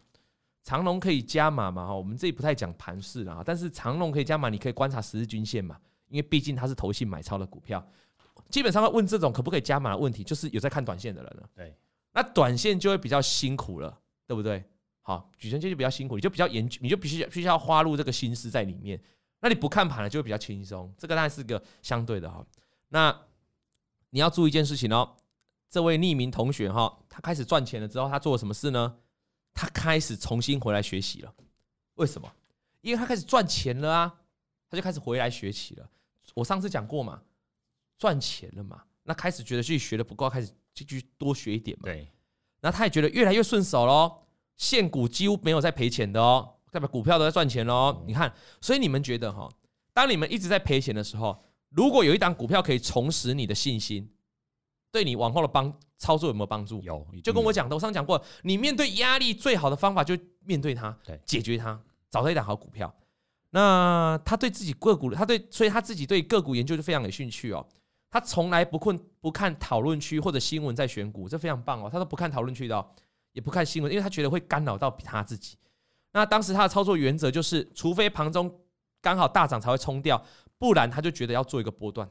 [0.62, 1.84] 长龙可以加码嘛？
[1.84, 7.84] 哈，我们这里不太讲盘势了啊，但是长龙可以加码，你可以观察十日均线嘛，因为毕竟它是投信买超的股票。
[8.50, 11.50] 基本上会问这种可不可以加码的问题，就是有在看短线的人了。
[11.56, 11.76] 对，
[12.12, 14.62] 那短线就会比较辛苦了，对不对？
[15.02, 19.00] 好，举成线就比较辛苦，你就比较研究，你就必须必须要花入这个心思在里面。
[19.40, 20.92] 那你不看盘了，就会比较轻松。
[20.98, 22.44] 这个当然是个相对的哈。
[22.88, 23.16] 那
[24.10, 25.16] 你要注意一件事情哦，
[25.68, 28.98] 这位匿名同学哈，他开始赚钱了之后，他做了什么事呢？
[29.54, 31.34] 他开始重新回来学习了。
[31.94, 32.30] 为什么？
[32.82, 34.20] 因为他开始赚钱了啊，
[34.68, 35.90] 他就开始回来学习了。
[36.34, 37.22] 我上次讲过嘛。
[37.98, 38.82] 赚钱了嘛？
[39.02, 41.84] 那开始觉得自己学的不够，开始继续多学一点嘛。
[41.84, 42.08] 对。
[42.60, 44.22] 然后他也觉得越来越顺手喽，
[44.60, 48.02] 现股几乎没有在赔钱的哦，代表股票都在赚钱哦。
[48.06, 49.48] 你看，所以你们觉得哈，
[49.94, 54.06] 当你们一直在赔钱的时候，如果有一档股票可以重拾你的信心，
[54.92, 56.82] 对你往后的帮操作有没有帮助？
[56.82, 57.06] 有。
[57.24, 62.94] 就跟我讲的，我上次讲过，你面对压力最好的方法就面对它，对，解决它，找到一档好股票。
[63.52, 67.66] 那他对自己个股，他对，所以他自己对个股研究就非常有兴趣哦。
[68.10, 71.88] 他从来不困不看讨论区或者新闻在选股，这非常棒哦。
[71.90, 72.86] 他都不看讨论区的哦，
[73.32, 75.56] 也不看新闻，因为他觉得会干扰到他自己。
[76.12, 78.60] 那当时他的操作原则就是，除非盘中
[79.00, 80.22] 刚好大涨才会冲掉，
[80.58, 82.08] 不然他就觉得要做一个波段。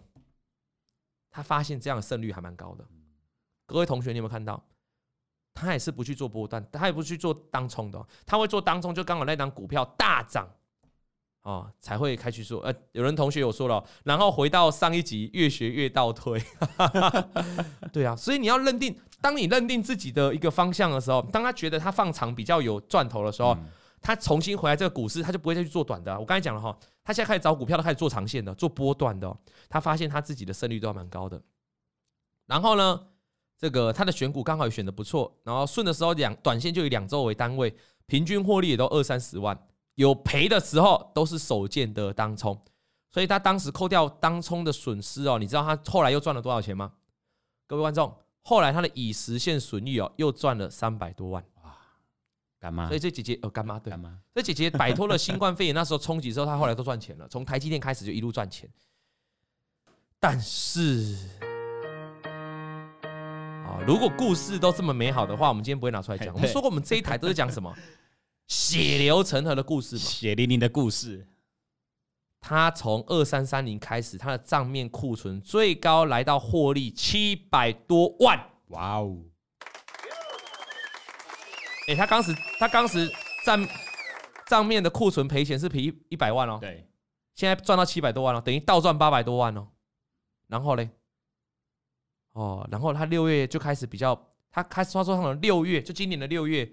[1.29, 2.85] 他发现这样的胜率还蛮高的。
[3.65, 4.63] 各位同学，你有没有看到？
[5.53, 10.49] 他也是不去做波段，他也不去做当冲的，他会做当冲，就刚好那档股票大涨。
[11.41, 16.41] 哦，才会开始说，呃，有人同学有说了，然后回到上一集，越学越倒退，
[17.93, 23.65] 对啊，所以你要认定，当你认定自己的一个方向的时候，当他觉得他放长比较有赚头的时候，嗯、
[24.01, 26.17] 他重新回来这个股市，他就不会再去做短的。
[26.19, 29.35] 我刚才讲了哈，他现在开始找股票，他开始做长线的，做波段的，
[29.67, 31.41] 他发现他自己的胜率都还蛮高的。
[32.45, 32.99] 然后呢，
[33.57, 37.75] 这个他的选股刚好也选的不错，然后顺的时候两短线就以两周为单位，
[38.07, 39.59] 平均获利也都二三十万。
[39.95, 42.57] 有赔的时候都是手贱的当冲，
[43.11, 46.93] 所以他当时扣掉当冲的损失哦，你知道他后来又赚了多少钱吗？
[47.67, 51.43] 各位观众，后来他的已实现损益哦，又赚了三百多万。
[51.61, 51.75] 哇，
[52.59, 58.69] 干妈，所以这姐姐哦，干妈对，干妈，这姐姐摆脱了新冠肺炎那时候冲击之后，她后来都赚钱了，从台积电开始就一路赚钱。
[60.19, 61.15] 但是
[63.65, 66.33] 啊，如果故事都这么美好的话，我们今天不会拿出来讲。
[66.35, 67.73] 我们说过，我们这一台都是讲什么
[68.47, 71.25] 血流成河的故事嘛，血淋淋的故事。
[72.41, 79.17] 他从二三三零开始，他的账面库存最高来到获利七百多万，哇哦！
[81.87, 83.11] 哎，他当时他当时
[83.45, 83.67] 账
[84.47, 86.87] 账面的库存赔钱是赔一一百万哦，对，
[87.35, 89.67] 现在赚到七百多万了，等于倒赚八百多万哦。
[90.47, 90.89] 然后嘞，
[92.31, 96.71] 哦，然后他六月就开始比较，他开始他说他的六月就今年的六月，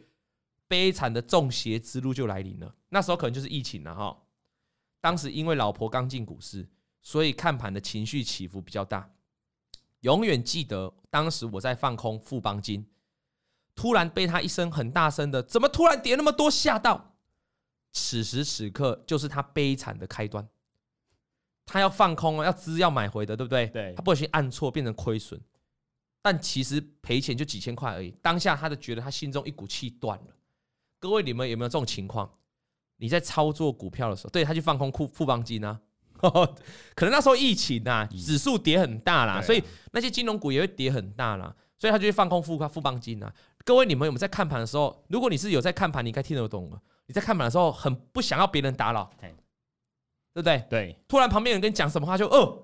[0.68, 4.16] 悲惨的中邪之路就来临了，那时候可能就是疫情了哈。
[5.00, 6.68] 当时因为老婆刚进股市，
[7.02, 9.10] 所以看盘的情绪起伏比较大。
[10.00, 12.86] 永远记得当时我在放空富邦金，
[13.74, 17.14] 突然被他一声很大声的“怎么突然跌那么多”吓到。
[17.92, 20.46] 此时此刻就是他悲惨的开端。
[21.64, 23.66] 他要放空要资要买回的，对不对？
[23.68, 23.94] 对。
[23.94, 25.40] 他不小心按错，变成亏损，
[26.22, 28.12] 但其实赔钱就几千块而已。
[28.22, 30.36] 当下他就觉得他心中一股气断了。
[31.00, 32.32] 各位，你们有没有这种情况？
[32.98, 35.78] 你在操作股票的时候，对他去放空富富邦金啊，
[36.94, 43.32] 可能那时候疫情啊，指数跌很大啦，所以那些金融股也会跌很大啦，所以他就去放空富富邦金啊。
[43.64, 46.70] 各位，你们有没有在看盘的时候，如果你是有在看盘，你应该听得懂。
[47.06, 49.34] 你在看盘的时候，很不想要别人打扰，对
[50.34, 50.64] 不对？
[50.70, 50.98] 对。
[51.08, 52.62] 突然旁边有人跟你讲什么话，就哦，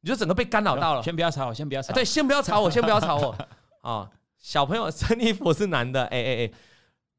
[0.00, 1.02] 你就整个被干扰到了。
[1.02, 1.92] 先不要吵我，先不要吵。
[1.92, 3.36] 对，先不要吵我，先不要吵我。
[3.82, 6.50] 啊，小朋友，穿衣服是男的，哎哎哎。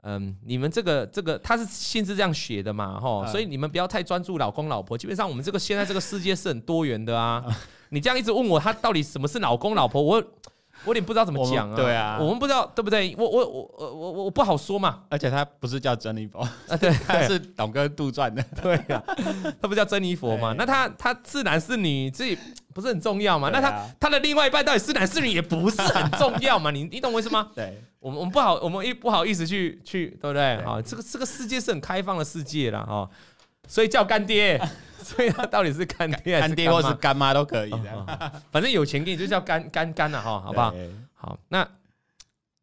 [0.04, 4.98] 嗯，你们这个这个他是信是这样写的嘛，吼，所以你们不要太专注老公老婆。
[4.98, 7.44] 基本上我们这个现在这个世界是很多元的啊。
[7.90, 11.76] 你这样一直问我他到底什么是老公老婆，我我有点不知道怎么讲啊。
[11.76, 13.14] 对啊，我们不知道对不对？
[13.18, 15.04] 我我我我我我不好说嘛。
[15.10, 18.42] 而且他不是叫珍妮佛啊，对， 他是董哥杜撰的。
[18.64, 19.04] 对啊，
[19.62, 20.56] 他不叫珍妮佛嘛？
[20.58, 22.36] 那他他是男是女，这
[22.74, 23.50] 不是很重要嘛？
[23.52, 26.70] 那他他的另外一半到底是男是女也不是很重要嘛？
[26.72, 27.52] 你你懂我意思吗？
[27.56, 27.82] 对。
[28.00, 30.56] 我们我们不好，我们一不好意思去去，对不对？
[30.64, 32.82] 啊，这个这个世界是很开放的世界啦。
[32.84, 33.08] 哈，
[33.68, 34.60] 所以叫干爹，
[35.04, 40.74] 所以他到底是干爹还是干爹或是干妈都可以的，反正有钱给你就叫干干干了哈，好不好？
[41.14, 41.68] 好，那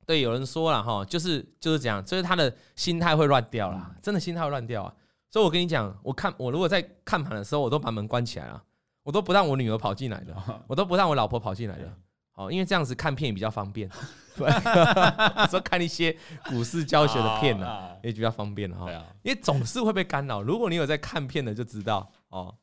[0.05, 4.93] 对有人说了哈，就是就是这样，就是他的心态会乱掉了，真的心态会乱掉啊。
[5.31, 8.61] 所以我跟你讲，我看我如果在看盘的时候，我都把门关起来了，
[9.09, 11.91] 我都不让我女儿跑进来的，我都不让我老婆跑进来的。
[12.35, 13.89] 哦，因为这样子看片也比较方便，
[15.49, 18.87] 说看一些股市教学的片呢，也比较方便哈。
[19.23, 20.43] 因为总是会被干扰。
[20.43, 22.55] 如果你有在看片的，就知道哦。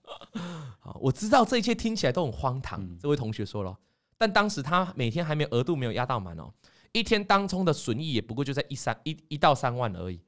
[0.80, 2.88] 好，我知道这一切听起来都很荒唐。
[3.00, 3.76] 这位同学说了，
[4.16, 6.54] 但当时他每天还没有额度没有压到满哦，
[6.92, 10.22] 一天当冲的损益也不过就在一三一一到三万而已。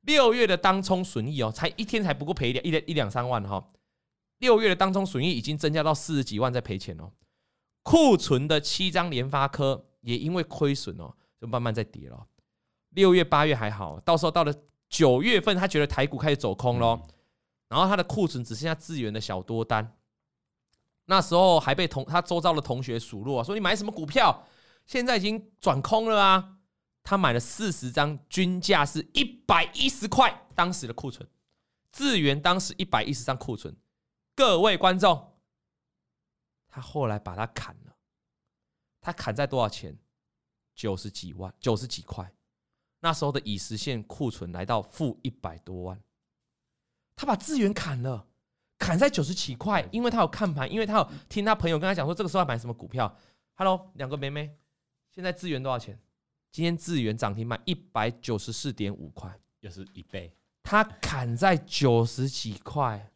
[0.00, 3.62] 六月的当冲损益哦，才一天才不过赔一两一两三万哈。
[4.38, 7.10] 六月的当中损益已经增加到四十几万在赔钱哦。
[7.82, 12.26] 库存的七张联发科也因为亏损哦，就慢慢在跌了。
[12.90, 14.54] 六月、八月还好，到时候到了
[14.88, 17.00] 九月份，他觉得台股开始走空咯，
[17.68, 19.96] 然后他的库存只剩下资源的小多单。
[21.06, 24.44] 那时候还被同他周遭的同学数落，说你买什么股票？
[24.86, 26.56] 现在已经转空了啊！
[27.02, 31.28] 他买了四十张，均价是一百一十块，当时的库存，
[31.92, 33.76] 智源当时一百一十张库存。
[34.36, 35.32] 各位观众。
[36.68, 37.96] 他后来把它砍了，
[39.00, 39.98] 他砍在多少钱？
[40.74, 42.30] 九十几万，九十几块。
[43.00, 45.98] 那时候的已实现库存来到负一百多万。
[47.14, 48.28] 他把资源砍了，
[48.78, 53.16] 砍在九十几块，因为他有看盘，因为他有听他朋友跟他讲说，这个时候要买什么股票。
[53.54, 54.54] Hello，两个妹妹，
[55.10, 55.98] 现在资源多少钱？
[56.52, 60.36] 今天资源涨停卖一百九十四点五块，又是一倍。
[60.62, 63.10] 他砍在九十几块。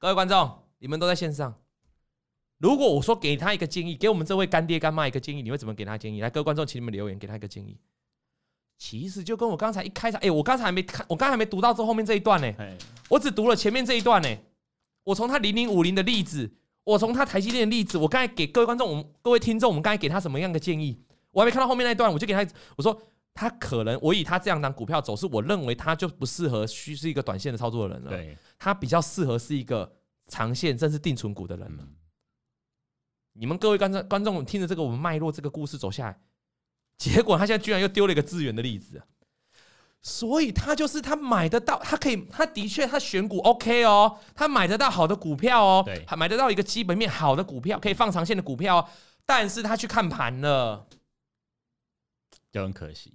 [0.00, 1.54] 各位观众，你们都在线上。
[2.56, 6.22] 如果我说给他一个建议，给我们这位干爹干妈一个建议，你会怎么给他建议？
[6.22, 7.76] 来，各位观众，请你们留言，给他一个建议。
[8.78, 12.50] 其实就跟我刚才一开场，哎，我刚才还没看，我刚才还没读到这后面这一段呢。
[13.10, 14.38] 我只读了前面这一段呢。
[15.04, 16.50] 我从他零零五零的例子，
[16.84, 20.98] 我从他台积电的例子，我刚才给各位观众，我们各位听众，我们刚才给他什么样的建议？
[21.30, 22.98] 我还没看到后面那一段，我就给他，我说
[23.40, 28.10] 他可能，我以他这样当股票走势，我认为他就不适合需是一个短线的操作的人了。
[28.10, 28.36] 对。
[28.58, 29.90] 他比较适合是一个
[30.26, 31.66] 长线，甚至定存股的人。
[31.70, 31.96] 嗯、
[33.32, 36.20] 你们各位观众，观众听着这个我们脉络这个故事走下来，
[36.98, 39.02] 结果他现在居然又丢了一个资源的例子。
[40.02, 48.88] 所以他就是他买得到，他可以，他的确他选股 OK 哦，他买得到好的股票哦，对，还买得到一个基本面好的股票，可以放长线的股票哦，
[49.24, 50.86] 但是他去看盘了，
[52.52, 53.14] 就很可惜。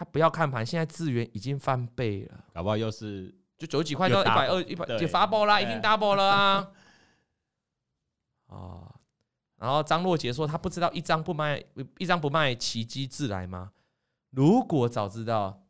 [0.00, 6.70] 他不要看盘，现在资源已经翻倍了，搞不好又是就九十几块到一百二一百就发爆啦，一定 double 了啊！
[8.48, 8.94] 哦，
[9.58, 11.62] 然后张若杰说他不知道一张不卖
[11.98, 13.72] 一张不卖，奇迹自来吗？
[14.30, 15.62] 如果早知道。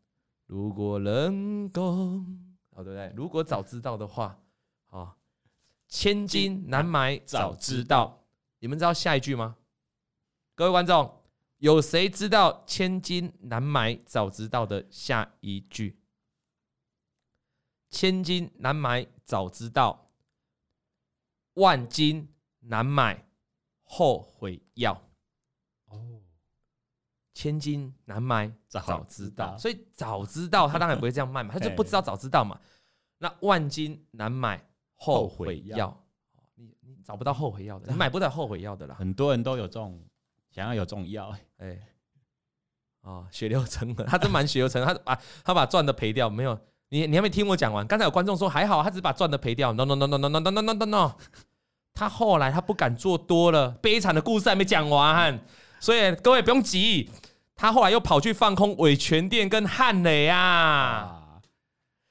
[0.46, 1.82] 如果能够，
[2.70, 3.12] 哦，对不对？
[3.16, 4.38] 如果早知道的话，
[4.90, 5.16] 啊，
[5.88, 8.22] 千金难买早知道。
[8.60, 9.56] 你们知道下一句吗？
[10.54, 11.19] 各位观众，
[11.60, 15.98] 有谁知道千金难买早知道的下一句？
[17.90, 20.06] 千金难买早知道，
[21.54, 23.26] 万金难买
[23.82, 25.02] 后悔药。
[27.34, 32.58] 千金难买早知道，所以早知道他当然不会这样卖嘛， 他就不知道早知道嘛。
[33.18, 36.04] 那万金难买后悔药，
[36.54, 38.94] 你你找不到后悔药的，你 买不到后悔药的啦。
[38.94, 40.02] 很多人都有这种
[40.50, 41.78] 想要有这种药，哎，
[43.02, 46.58] 哦，血流成河，他真蛮血流成河，他把他把赚的赔掉，没有。
[46.88, 47.86] 你你还没听我讲完。
[47.86, 51.12] 刚才有观众说还好，他只把赚的赔掉，no no no no no no no no no no，
[51.94, 55.40] 他后来他不敢做多了，悲惨的故事还没讲完，
[55.78, 57.08] 所以各位不用急。
[57.54, 61.19] 他后来又跑去放空伟诠电跟汉磊啊，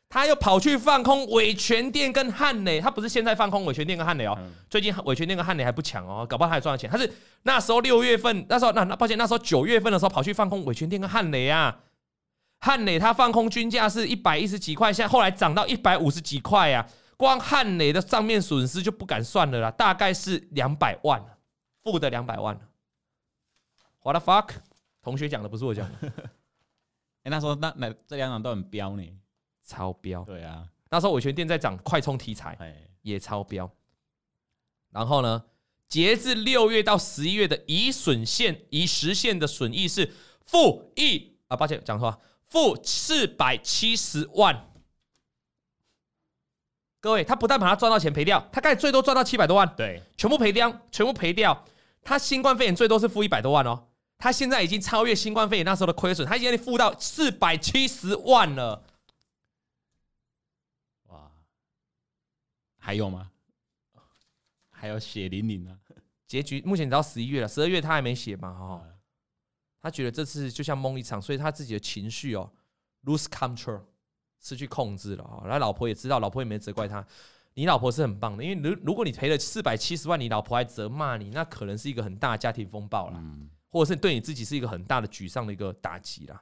[0.10, 4.36] 他又跑去放空伟诠电跟汉磊，他不是现在放空伟诠电跟汉磊哦，
[4.68, 6.90] 最近伟诠电跟汉磊还不强哦，搞不好他还赚了钱。
[6.90, 11.82] 他是那时候六月份，那时候那那抱歉，那时候九月份的时候跑去放空伟诠电跟汉磊啊，
[12.62, 21.24] 汉磊他放空均价是一百一十几块，现在后来涨到一百五十几块啊，光汉磊的账面损失就不敢算了啦，大概是两百万，
[21.84, 22.60] 负的两百万。
[24.02, 24.50] What the fuck？
[25.04, 26.12] 同学讲的不是我讲的，
[27.24, 29.04] 哎，那时候那那这两档都很彪呢，
[29.70, 30.24] 超标。
[30.24, 32.58] 对啊，那时候伟全店在涨快充题材，
[33.04, 33.70] 也超标。
[34.90, 35.44] 然后呢，
[35.88, 40.12] 截至六月到十一月的已损现已实现的损益是
[40.46, 44.66] 负一啊，抱歉讲错了，负四百七十万。
[47.00, 51.64] 各位，他不但把他赚到钱赔掉，他刚才最多赚到七百多万，对，全部赔掉，全部赔掉。
[52.02, 53.86] 他新冠肺炎最多是负一百多万哦。
[54.18, 58.84] 他现在已经超越新冠肺炎那时候的亏损，他已经负到四百七十万了。
[61.08, 61.32] 哇，
[62.90, 63.30] 还有吗？
[64.72, 65.78] 还有血淋淋啊！
[66.26, 68.52] 结局目前到十一月了，十二月他还没写嘛？
[68.52, 68.84] 哈，
[69.80, 72.52] 他觉得这次就像梦一场，所以他自己的情绪哦
[73.04, 73.84] ，lose control，
[74.40, 75.44] 失去控制了啊。
[75.44, 77.06] 然后老婆也知道，老婆也没责怪他。
[77.54, 83.20] 你老婆是很棒的，因为如如果你赔了四百七十万，你老婆还责骂你，那可能是一个很大的家庭风暴啦。
[83.22, 86.42] 嗯或者是对你自己是一个很大的沮丧的一个打击啦，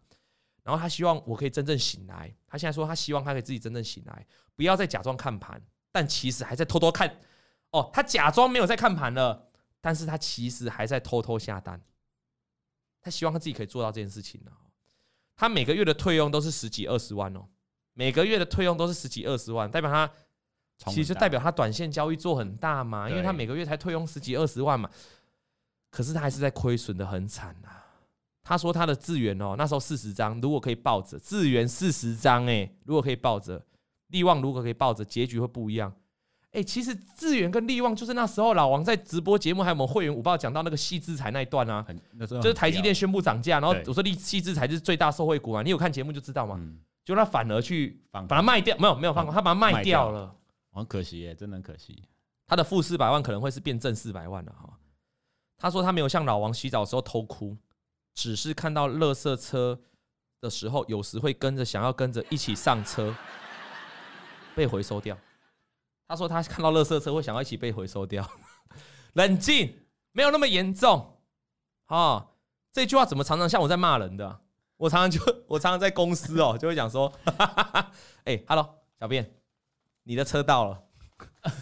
[0.63, 2.33] 然后他希望我可以真正醒来。
[2.47, 5.62] 他现在说他希望他可以自己真正醒来，不要再假装看盘，
[5.97, 7.12] 但其实还在偷偷看。
[7.71, 9.49] 哦，他假装没有在看盘了，
[9.81, 11.81] 但是他其实还在偷偷下单。
[13.01, 14.39] 他希望他自己可以做到这件事情。
[15.36, 17.47] 他每个月的退用都是十几二十万哦，
[17.93, 20.07] 每个月的退用都是十几二十万，代表他
[20.91, 24.88] 其实代表他短线交易做很大嘛，因为他每个月才退用十几二十万嘛。
[25.89, 27.69] 可是他还是在亏损的很惨呐。
[28.43, 33.65] 他说他的智源哦，那时候四十张，如果可以抱着智源四十张，哎，如果可以抱着
[34.08, 35.93] 力旺，如果可以抱着，结局会不一样。
[36.52, 41.86] 哎，其实智远跟力旺就是那时候老王在直播节目还有我们会员五报讲到那个矽智财那一段啊，
[42.20, 46.60] 就是台积电宣布涨价，然后我说矽智财是最大受惠股啊，你有看节目就知道嘛。
[47.06, 50.36] 就他反而去把它卖掉，没有没有放过，他把它卖掉了，
[50.74, 52.04] 很可惜耶，真的很可惜。
[52.46, 54.70] 他的负四百万可能会是变正四百万了哈。
[55.58, 57.56] 他说他没有像老王洗澡的时候偷哭，
[58.13, 59.80] 只是看到垃圾车
[60.41, 63.15] 的时候，有时会跟着想要跟着一起上车，
[64.58, 65.15] 被回收掉。
[66.08, 68.28] 他说他看到垃圾车会想要一起被回收掉。
[69.13, 69.78] 冷静，
[70.12, 71.20] 没有那么严重。
[71.86, 72.30] 啊，
[72.74, 74.39] 这句话怎么常常像我在骂人的？
[74.78, 77.12] 我常常就 我常常在公司哦，就会讲说，
[78.25, 79.31] 哎，Hello，小便，
[80.04, 80.84] 你的车到了。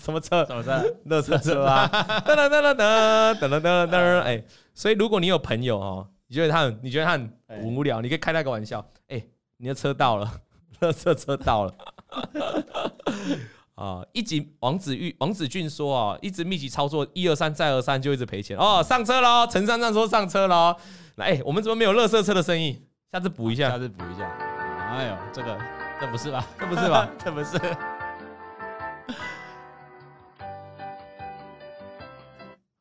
[0.01, 0.43] 什么车？
[0.45, 0.97] 什么车？
[1.05, 1.87] 乐车车啊！
[2.25, 4.19] 噔噔噔噔噔噔噔噔噔！
[4.21, 4.43] 哎，
[4.73, 8.83] 所以如果你有朋友哦，你觉得他很，你觉得他很无聊，你可以开那个玩笑。
[9.09, 9.23] 哎，
[9.57, 10.41] 你的车到了，
[10.79, 11.75] 乐车车到了。
[13.75, 18.81] 啊，一集王子玉王子俊说啊，一直密集操作一二三再二三就一直赔钱哦。
[18.81, 20.75] 上车喽，陈三三说上车喽。
[21.15, 22.81] 来，我们怎么没有乐色车的生意？
[23.11, 24.29] 下次补一下，下次补一下。
[24.29, 25.59] 哎呦，这个
[25.99, 26.47] 这不是吧？
[26.57, 27.09] 这不是吧？
[27.23, 27.57] 这不是。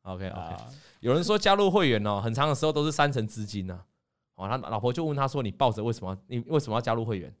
[0.03, 0.55] OK OK，
[0.99, 3.79] 有人说加入会员哦，很长的时候都是三成资金呢。
[4.35, 6.17] 哦，他老婆就问他说：“你抱着为什么？
[6.27, 7.33] 你为什么要加入会员？”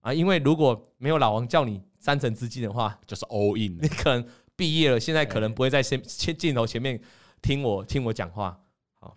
[0.00, 7.00] 啊，因为如果没有老王叫你三成资金的话，就是 all in，你可能毕业了，现在可能不会在先前镜头前面
[7.42, 8.60] 听我听我讲话。
[8.94, 9.16] 好，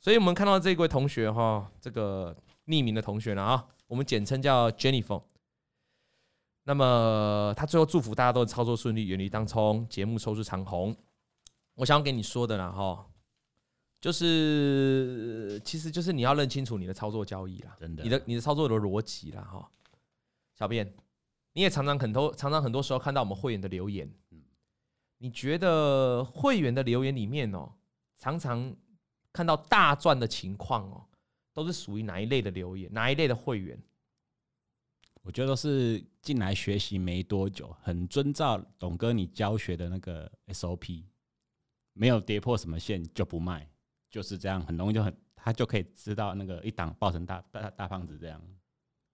[0.00, 2.34] 所以我们看到这位同学哈，这个
[2.66, 5.22] 匿名的同学了啊，我们简称叫 Jennifer。
[6.66, 10.96] 那么他最后祝福大家都操作顺利，远离当冲，节目收视长虹。
[11.74, 13.04] 我想要跟你说的啦哈，
[14.00, 19.68] 就是其实就是你要认清楚你的操作交易啦，真的，你的你的操作的逻辑啦哈。
[20.54, 20.94] 小编，
[21.52, 24.08] 你也常常很多常常很多时候看到我们会员的留言，
[25.18, 27.72] 你觉得会员的留言里面哦，
[28.16, 28.74] 常常
[29.32, 31.06] 看到大赚的情况哦，
[31.52, 32.92] 都是属于哪一类的留言？
[32.92, 33.76] 哪一类的会员？
[35.22, 41.02] 我觉得都是进来学习没多久，很遵照董哥你教学的那个 SOP，
[41.94, 43.66] 没有跌破什么线就不卖，
[44.10, 48.40] 就是这样，很容易就很他就可以知道那个一档爆成大大大胖子这样。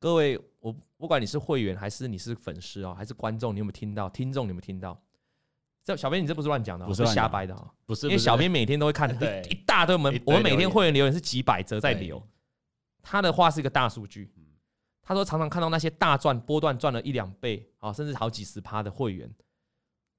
[0.00, 4.08] 各位，我不管你是会员还是你是粉丝哦，还是观众，你有没有听到？
[4.08, 5.00] 听众你有没有听到？
[5.84, 9.08] 这小编你这不是乱讲的，不是瞎掰的啊，不是，因为小编每天都会看
[9.50, 12.20] 一大堆我们我们每天会员留言是几百则在留，
[13.02, 14.32] 他的话是一个大数据。
[15.02, 19.28] 他说：“常常看到那些大赚波段赚了一两倍啊，甚至好几十趴的会员，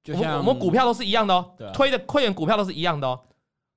[0.04, 3.18] 就像我们股票都是一样的哦，推的会员股票都是一样的哦。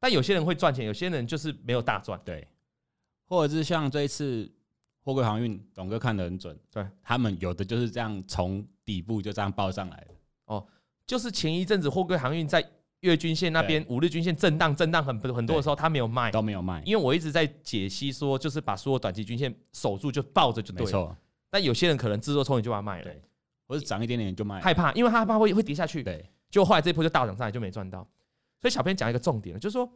[0.00, 2.48] 但有些人会赚钱，有些人就是没有大赚，对。
[3.26, 4.50] 或者是像这一次
[5.04, 10.14] 货柜航运，董哥看得很准，对他们有的就是这样从底部就这样报上来的
[10.46, 10.66] 哦。
[11.06, 12.66] 就是前一阵子货柜航运在
[13.00, 20.84] 月均线那边五日均线震荡震荡很很多的时候，他没有卖，都没有卖，因为我一直在解析说，就是把所有短期均线守住，就抱着就对了。
[20.86, 21.16] 没错。
[21.50, 23.12] 但有些人可能自作聪明就把它卖了，
[23.68, 26.02] 或者涨一点点就卖，害怕，因为他害怕会会跌下去。
[26.02, 28.00] 对，就后来这一波就大涨上来，就没赚到。
[28.58, 29.86] 所以小编讲一个重点，就是说，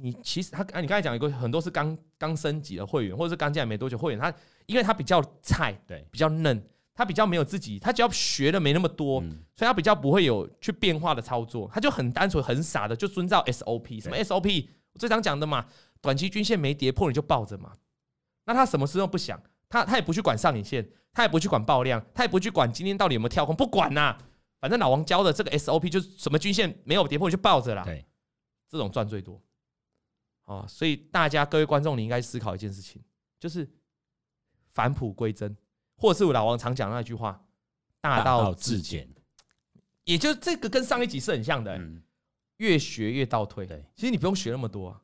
[0.00, 4.32] 你其实他啊，你刚才讲一个很多是刚刚升级的会员，或者是刚进来没多久会员，他
[4.66, 6.62] 因为他比较菜，对，比较嫩。
[6.94, 14.02] 他比较没有自己，他只要学的没那么多，嗯、所以他比较不会有去变化的操作，他就很单纯、很傻的就遵照 SOP。
[14.02, 14.66] 什么 SOP？
[14.92, 15.64] 我最常讲的嘛，
[16.00, 17.72] 短期均线没跌破你就抱着嘛。
[18.46, 24.18] 那他什么事都不想，他他也不去管上影线，他也不去管爆量，他也不去管今天到底有没有跳空，不管呐、啊，
[24.60, 27.84] 反正老王教的这个 SOP 就是什么均线没有跌破你就抱着啦。
[27.84, 28.04] 对，
[28.68, 29.40] 这种赚最多。
[30.48, 33.02] 哦，所以大家各位观众，你应该思考一件事情，
[33.38, 33.68] 就是
[34.70, 35.54] 返璞归真。
[35.94, 37.44] 或是我老王常讲那句话，
[38.00, 39.06] 大道至简，
[40.04, 41.78] 也就是这个跟上一集是很像的，
[42.58, 43.66] 越学越倒退。
[43.94, 44.98] 其实你不用学那么多，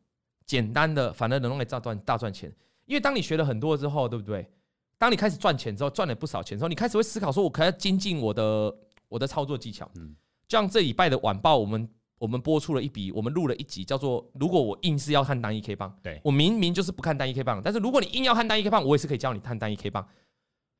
[0.46, 2.50] 简单的反而能够大赚大赚钱。
[2.86, 4.48] 因为当你学了很多之后，对不对？
[4.96, 8.74] 当你开始赚钱之后，赚了不少钱之后，你开始会思考说，我可要精进我的
[9.08, 9.90] 我的操作技巧。
[9.96, 10.14] 嗯，
[10.48, 11.88] 像这礼拜的晚报，我们
[12.24, 20.08] 我们播出了一笔，我们录了一集，叫做“如果我硬是要看单一 K 棒”，对，我明明就是不看单一 K 棒，但是如果你硬要看单一 K 棒，我也是可以教你看单一 K 棒。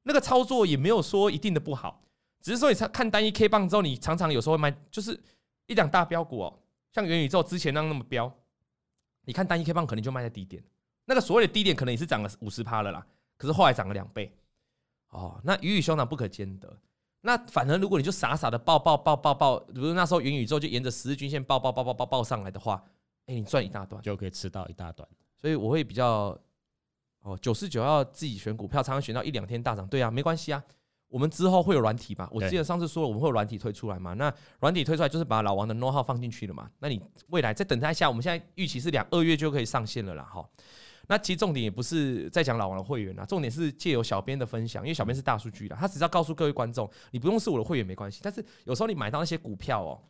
[0.04, 2.02] 那个操作也没有说一定的不好，
[2.40, 5.22] 只是说你看单一 K 棒之后，你常常有时候会买，就是
[5.66, 6.58] 一两大标股哦，
[6.92, 8.34] 像元宇宙之前那样那么标，
[9.26, 10.64] 你看单一 K 棒可能就卖在低点，
[11.04, 14.34] 那个所谓的低点可能也是涨了五十趴了啦，可是后来涨了两倍，
[15.10, 16.78] 哦，那鱼与熊掌不可兼得，
[17.24, 22.82] 那反而如果你就傻傻的抱抱抱抱抱，比如那时候元宇宙就沿着十日均线抱抱抱抱抱抱上来的话，
[23.26, 26.38] 哎，你赚一大段就可以吃到一大段，所以我会比较。
[27.26, 30.62] 哦，九四九要自己选股票，常常选到一两天大涨，对啊，没关系啊。
[31.08, 32.28] 我们之后会有软体嘛？
[32.30, 34.12] 我记得上次说了，我们会有软体推出来嘛？
[34.12, 36.70] 那软体推出来就是把老王的 know how 放进去了嘛？
[36.80, 40.24] 那你未来再等他一下，我们现在预期是两二月就可以上线了啦。
[40.24, 40.46] 哈，
[41.08, 50.00] 那其实重点也不是在讲老王的会员啦，重点是借由小编的分享，因为小编是大数据的，他只要告诉各位观众，你不用是我的会员没关系，但是有时候你买到那些股票哦，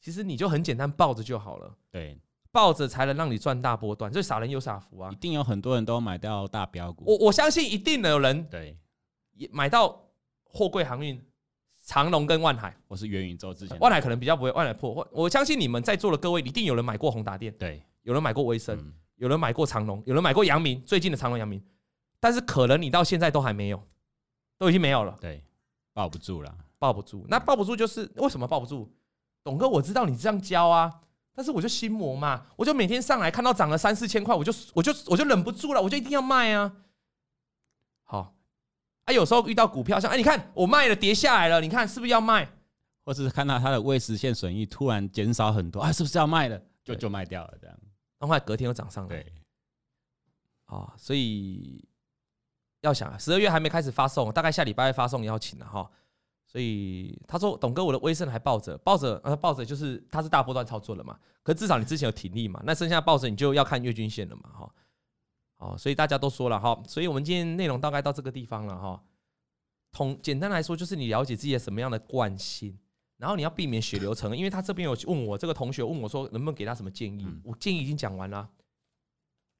[0.00, 1.74] 其实你就很简单抱着就好了。
[1.90, 2.18] 对。
[2.52, 5.10] 抱着才能让你赚大波段，所以傻人有傻福啊！
[5.10, 7.02] 一定有很多人都买到大标股。
[7.04, 8.78] 我我相信一定有人对，
[9.32, 10.00] 也买到
[10.44, 11.20] 货柜航运、
[11.84, 12.72] 长隆跟万海。
[12.86, 14.92] 我是元宇宙之前，万海可能比较不会，万海破。
[14.92, 18.92] 我我相信你们在座的各位，一定有人买过宏达电，对，有人买过威盛，嗯、
[19.24, 21.58] 有人买过长隆，有人买过阳明，最近的长隆、阳明。
[22.20, 23.82] 但是可能你到现在都还没有，
[24.58, 25.16] 都已经没有了。
[25.18, 25.42] 对，
[25.94, 27.24] 抱不住了，抱不住。
[27.26, 28.86] 那抱不住就是为什么抱不住？
[29.42, 30.92] 董哥，我知道你这样教啊。
[31.34, 36.70] 但是我就心魔嘛，我就每天上来看到涨了三四千块，我就我就我就忍不住了，我就一定要卖啊。
[38.02, 38.34] 好，
[39.06, 42.46] 啊，有时候遇到股票像哎，你看我卖了跌下来了，你看是不是要卖？
[43.06, 46.60] 或是看到它的未实现损益突然减少很多啊，是不是要卖了？
[46.84, 47.74] 就就卖掉了这样。
[48.18, 49.08] 然后隔天又涨上来。
[49.08, 49.32] 对。
[50.66, 51.86] 啊，所以
[52.80, 55.90] 要想十二月还没开始发送，大概下礼拜发送邀请了哈。
[56.46, 61.18] 所以他说：“董哥，我的威盛还抱着，抱着，呃，抱着就是他是大波段操作了嘛。
[61.42, 64.74] 可至少你之前有体力嘛，那剩下抱着你就要看月均线了嘛，哈。
[65.56, 69.02] 哦，所以大家都说了哈，所以我们今天内容大概到这个地方了哈。
[69.90, 72.78] 通简单来说，就是你了解自己的什么样的惯性，
[73.16, 74.36] 然后你要避免血流成。
[74.36, 77.24] 因为他这边有问我，这个同学问我说，能不能给他什么建议？
[77.24, 78.50] 嗯、我建议已经讲完了，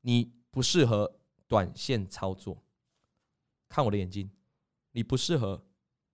[0.01, 2.63] 你不适合短线操作。
[3.69, 4.31] 看我的眼睛，
[4.93, 5.67] 你不适合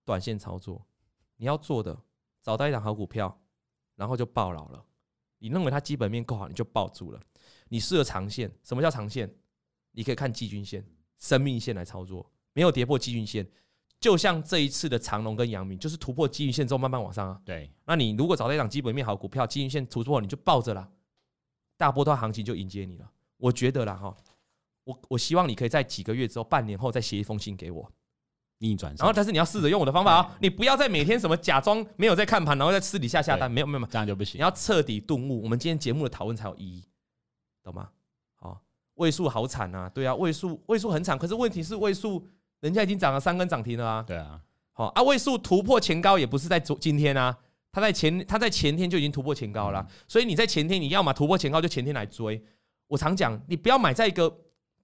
[0.03, 0.87] 短线操作。
[1.37, 2.01] 你要做的，
[2.41, 3.41] 找到一档好股票，
[3.95, 4.85] 然后就抱牢了。
[5.39, 7.21] 你认为它基本面够好，你就抱住了。
[7.69, 9.33] 你适合长线，什么叫长线？
[9.91, 10.85] 你可以看季均线、
[11.17, 13.49] 生命线来操作，没有跌破季均线。
[14.01, 17.39] 就像这一次的长荣跟阳明，就是突破季均线之后慢慢往上啊。
[17.45, 20.89] 对，那你如果找到一档基本面好股票，季均线突破，你就抱着啦，
[21.77, 23.09] 大波段行情就迎接你了。
[23.37, 24.17] 我觉得啦哈，
[24.85, 27.91] 我我希望你可以在几个月之后、半年后再写一封信给我
[28.57, 28.91] 逆转。
[28.97, 34.39] 然后，但是你要试着用我的方法啊，你不要再每天什么假装没有在看盘，然后在私底下下单，没有没有没有，这样就不行。
[34.39, 36.83] 你要彻底顿悟，我们今天节目的讨论才有意义，
[37.61, 37.87] 懂吗？
[38.33, 38.59] 好，
[38.95, 42.27] 位数好惨啊，对啊，位数位数很惨，可是问题是位数。
[42.61, 44.03] 人家已经涨了三根涨停了啊！
[44.07, 44.39] 对啊，
[44.71, 47.35] 好啊，位数突破前高也不是在昨今天啊，
[47.71, 52.41] 它在前它在前天就已经突破前高了，所以你在前天你要么突破前高就前天来追。
[52.87, 54.31] 我常讲，你不要买在一个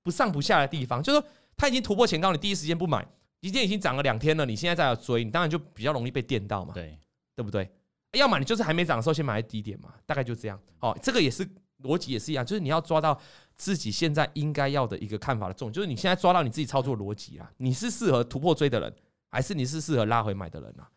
[0.02, 3.08] 不上不下的地方，就是说它已经突破前高，你第一时间不买，
[3.42, 6.98] 今天已经涨了两天了，你现在再要追，你当然就比较容易被电到嘛，对
[7.36, 7.70] 对不对？
[8.14, 10.60] 要么你就是还没涨的时候先买在低点嘛，大概就这样。
[10.80, 11.48] 好，这个也是
[11.84, 13.20] 逻辑也是一样，就是你要抓到。
[13.58, 18.94] 自己现在应该要的一个看法的重点，就是你现在抓到你自己操作逻辑啊，你是适合突破追的人，
[19.30, 20.88] 还是你是适合拉回买的人啊？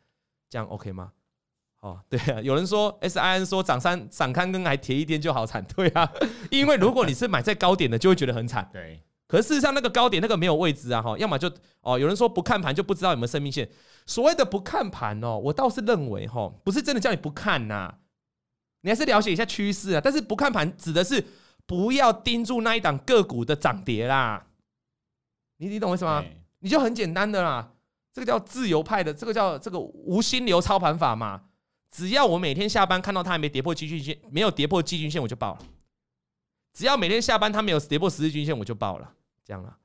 [0.51, 1.13] 这样 OK 吗？
[1.81, 6.13] 哦，对啊，有人说 S I N 说涨三涨看跟还跌一天就好惨， 对啊，
[6.51, 8.69] 因为如果你是买在高点的，就会觉得很惨。
[8.71, 11.51] 对，可是事实上那个高点那个没有位置啊，哈，要么就
[11.81, 13.67] 哦，有人说不看盘就不知道有没有生命线。
[14.05, 17.95] 所谓的不看盘哦，我倒是认为哈，不是真的叫你不看呐，
[18.83, 20.01] 你还是了解一下趋势啊。
[20.05, 21.25] 但是不看盘指的是。
[21.71, 24.45] 不要盯住那一档个股的涨跌啦，
[25.59, 26.25] 你你懂为什么？
[26.59, 27.71] 你就很简单的啦，
[28.13, 31.43] 这个叫自由派的，这个叫这个无心流操盘法嘛。
[31.89, 35.61] 只要我每天下班看到它还没跌破季均线，没有跌破季均线我就爆了。
[36.73, 39.09] 只要每天下班它没有跌破十日均线我就爆了，
[39.45, 39.77] 这样了。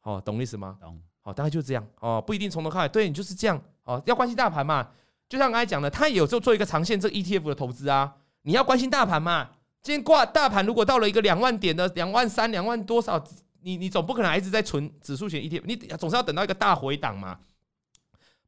[0.00, 0.76] 好，懂意思吗？
[0.78, 1.00] 懂。
[1.22, 1.86] 好，大概就这样。
[2.00, 3.58] 哦，不一定从头看，对你就是这样。
[3.84, 4.86] 哦，要关心大盘嘛，
[5.26, 9.52] 就像刚才讲的，他也有时候做一个长线这个 ETF 的投资啊，你要关心大盘嘛。
[9.82, 13.22] 今天挂大盘，如果到了一个两万点的两万三、两万多少，
[13.62, 17.38] 你你总不可能还一直在存指数型 ETF，你总是要等到一个大回档嘛。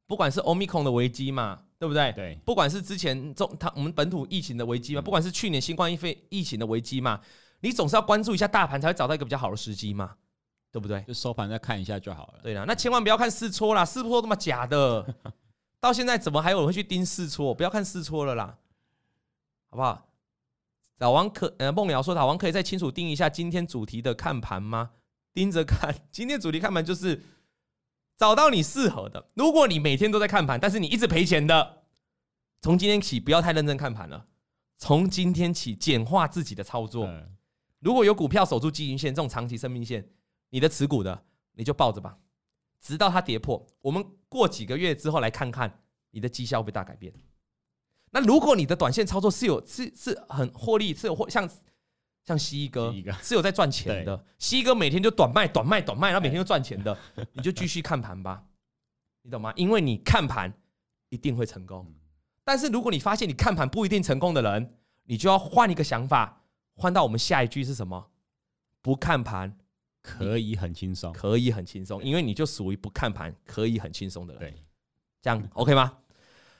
[0.06, 2.12] 不管是 Omicron 的危机嘛，对不对？
[2.12, 2.38] 对。
[2.44, 7.18] 不管是之前中他我们本土疫情的危机嘛，不管是去年新冠疫肺疫情的危机嘛，
[7.60, 10.14] 你总是要关注一下大盘，才会找到一个比较好的时机嘛，
[10.70, 11.00] 对不对？
[11.08, 12.40] 就收盘再看一下就好了。
[12.42, 15.14] 对啦，那千万不要看试错啦，试错那么假的，
[15.80, 17.54] 到现在怎么还有人会去盯试错？
[17.54, 18.58] 不要看试错了啦，
[19.70, 20.08] 好不好？
[21.02, 24.92] 老王可呃，梦瑶说，老王可以再清楚定一下今天主题的看盘吗？
[25.34, 27.20] 盯着看， 今天主题看盘就是
[28.16, 29.26] 找到你适合的。
[29.34, 31.82] 如果你每天都在看盘，但是你一直赔钱的，
[32.60, 34.28] 从今天起不要太认真看盘了。
[34.78, 37.12] 从今天起简化自己的操作。
[37.80, 40.08] 如果有股票守住季均线这种长期生命线，
[40.50, 41.24] 你的持股的
[41.54, 42.16] 你就抱着吧，
[42.80, 43.66] 直到它跌破。
[43.80, 45.80] 我们过几个月之后来看看
[46.12, 47.12] 你的绩效会大改变。
[48.14, 51.48] 那如果你的短线操作是有是是很获利，是有获像
[52.24, 56.96] 像西哥是有在赚钱的，西哥每天就短卖短卖短卖，然后每天就赚钱的，
[57.32, 58.44] 你就继续看盘吧，
[59.22, 59.50] 你懂吗？
[59.56, 60.52] 因为你看盘
[61.08, 61.90] 一定会成功，
[62.44, 66.42] 但是如果你发现你看盘不一定成功的人，你就要换一个想法，
[66.74, 68.10] 换到我们下一句是什么？
[68.82, 69.56] 不看盘
[70.02, 74.62] 可以很轻松，可以很轻松，因为你就属于不看盘可以很轻松的人，对，
[75.22, 75.96] 这样 OK 吗？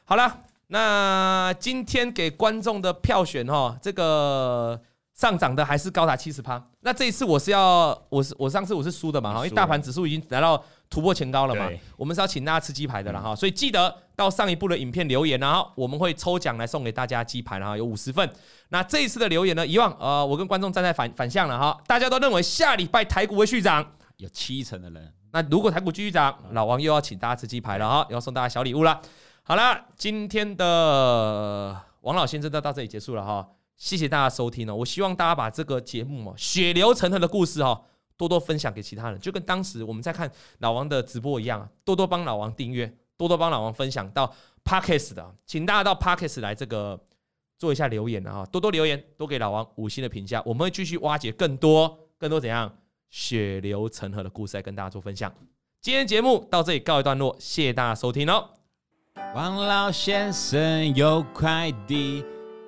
[0.05, 0.44] 好了。
[0.73, 4.81] 那今天给观众的票选哈，这个
[5.12, 6.66] 上涨的还是高达七十趴。
[6.81, 11.68] 那这一次我是要，我是我上次我是输的嘛哈，因为大盘指数已经来到突破前高了嘛。
[11.95, 18.27] 我们是要请大家吃鸡排的了哈，所以记得到上一部的影片留言，然后我们会抽奖来送给大家鸡排，然后有五十份。
[18.70, 25.12] 那这一次的留言呢，一样呃，我跟观众站在反反向了哈，大家都认为下礼拜台股会续涨，有七成的人。
[25.33, 28.99] 那如果台股继续涨，老王又要请大家吃鸡排了哈，又要送大家小礼物了。
[29.53, 33.46] 好了，今天的王老先生就到这里结束了哈，
[33.76, 34.74] 谢谢大家收听哦。
[34.74, 37.78] 我希望大家把这个节目哦，血流成河的故事哈，
[38.16, 44.34] 多多分享给其他人，就跟当时我们在看老王的直播一样，多多帮老王订阅，多多帮老王分享到
[44.64, 46.98] Podcast 的，请大家到 Podcast 来这个
[47.59, 52.74] 做一下留言啊，多多留言，多给老王五星的评价，我们会继续挖掘更多更多怎样
[53.11, 55.30] 血流成河的故事来跟大家做分享。
[55.82, 58.62] 今天节目到这里告一段落，谢谢大家收听哦。
[59.35, 62.25] 王老先生有快递，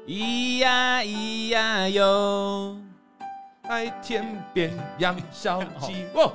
[0.07, 2.77] 咿呀咿呀哟，
[3.69, 6.35] 在天边养小鸡， 哦，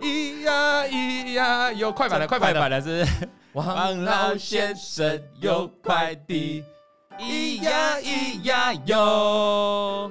[0.00, 3.06] 咿呀咿呀哟，快板了，快板了，是。
[3.52, 6.62] 王老先生有快递，
[7.18, 10.10] 咿呀咿呀哟。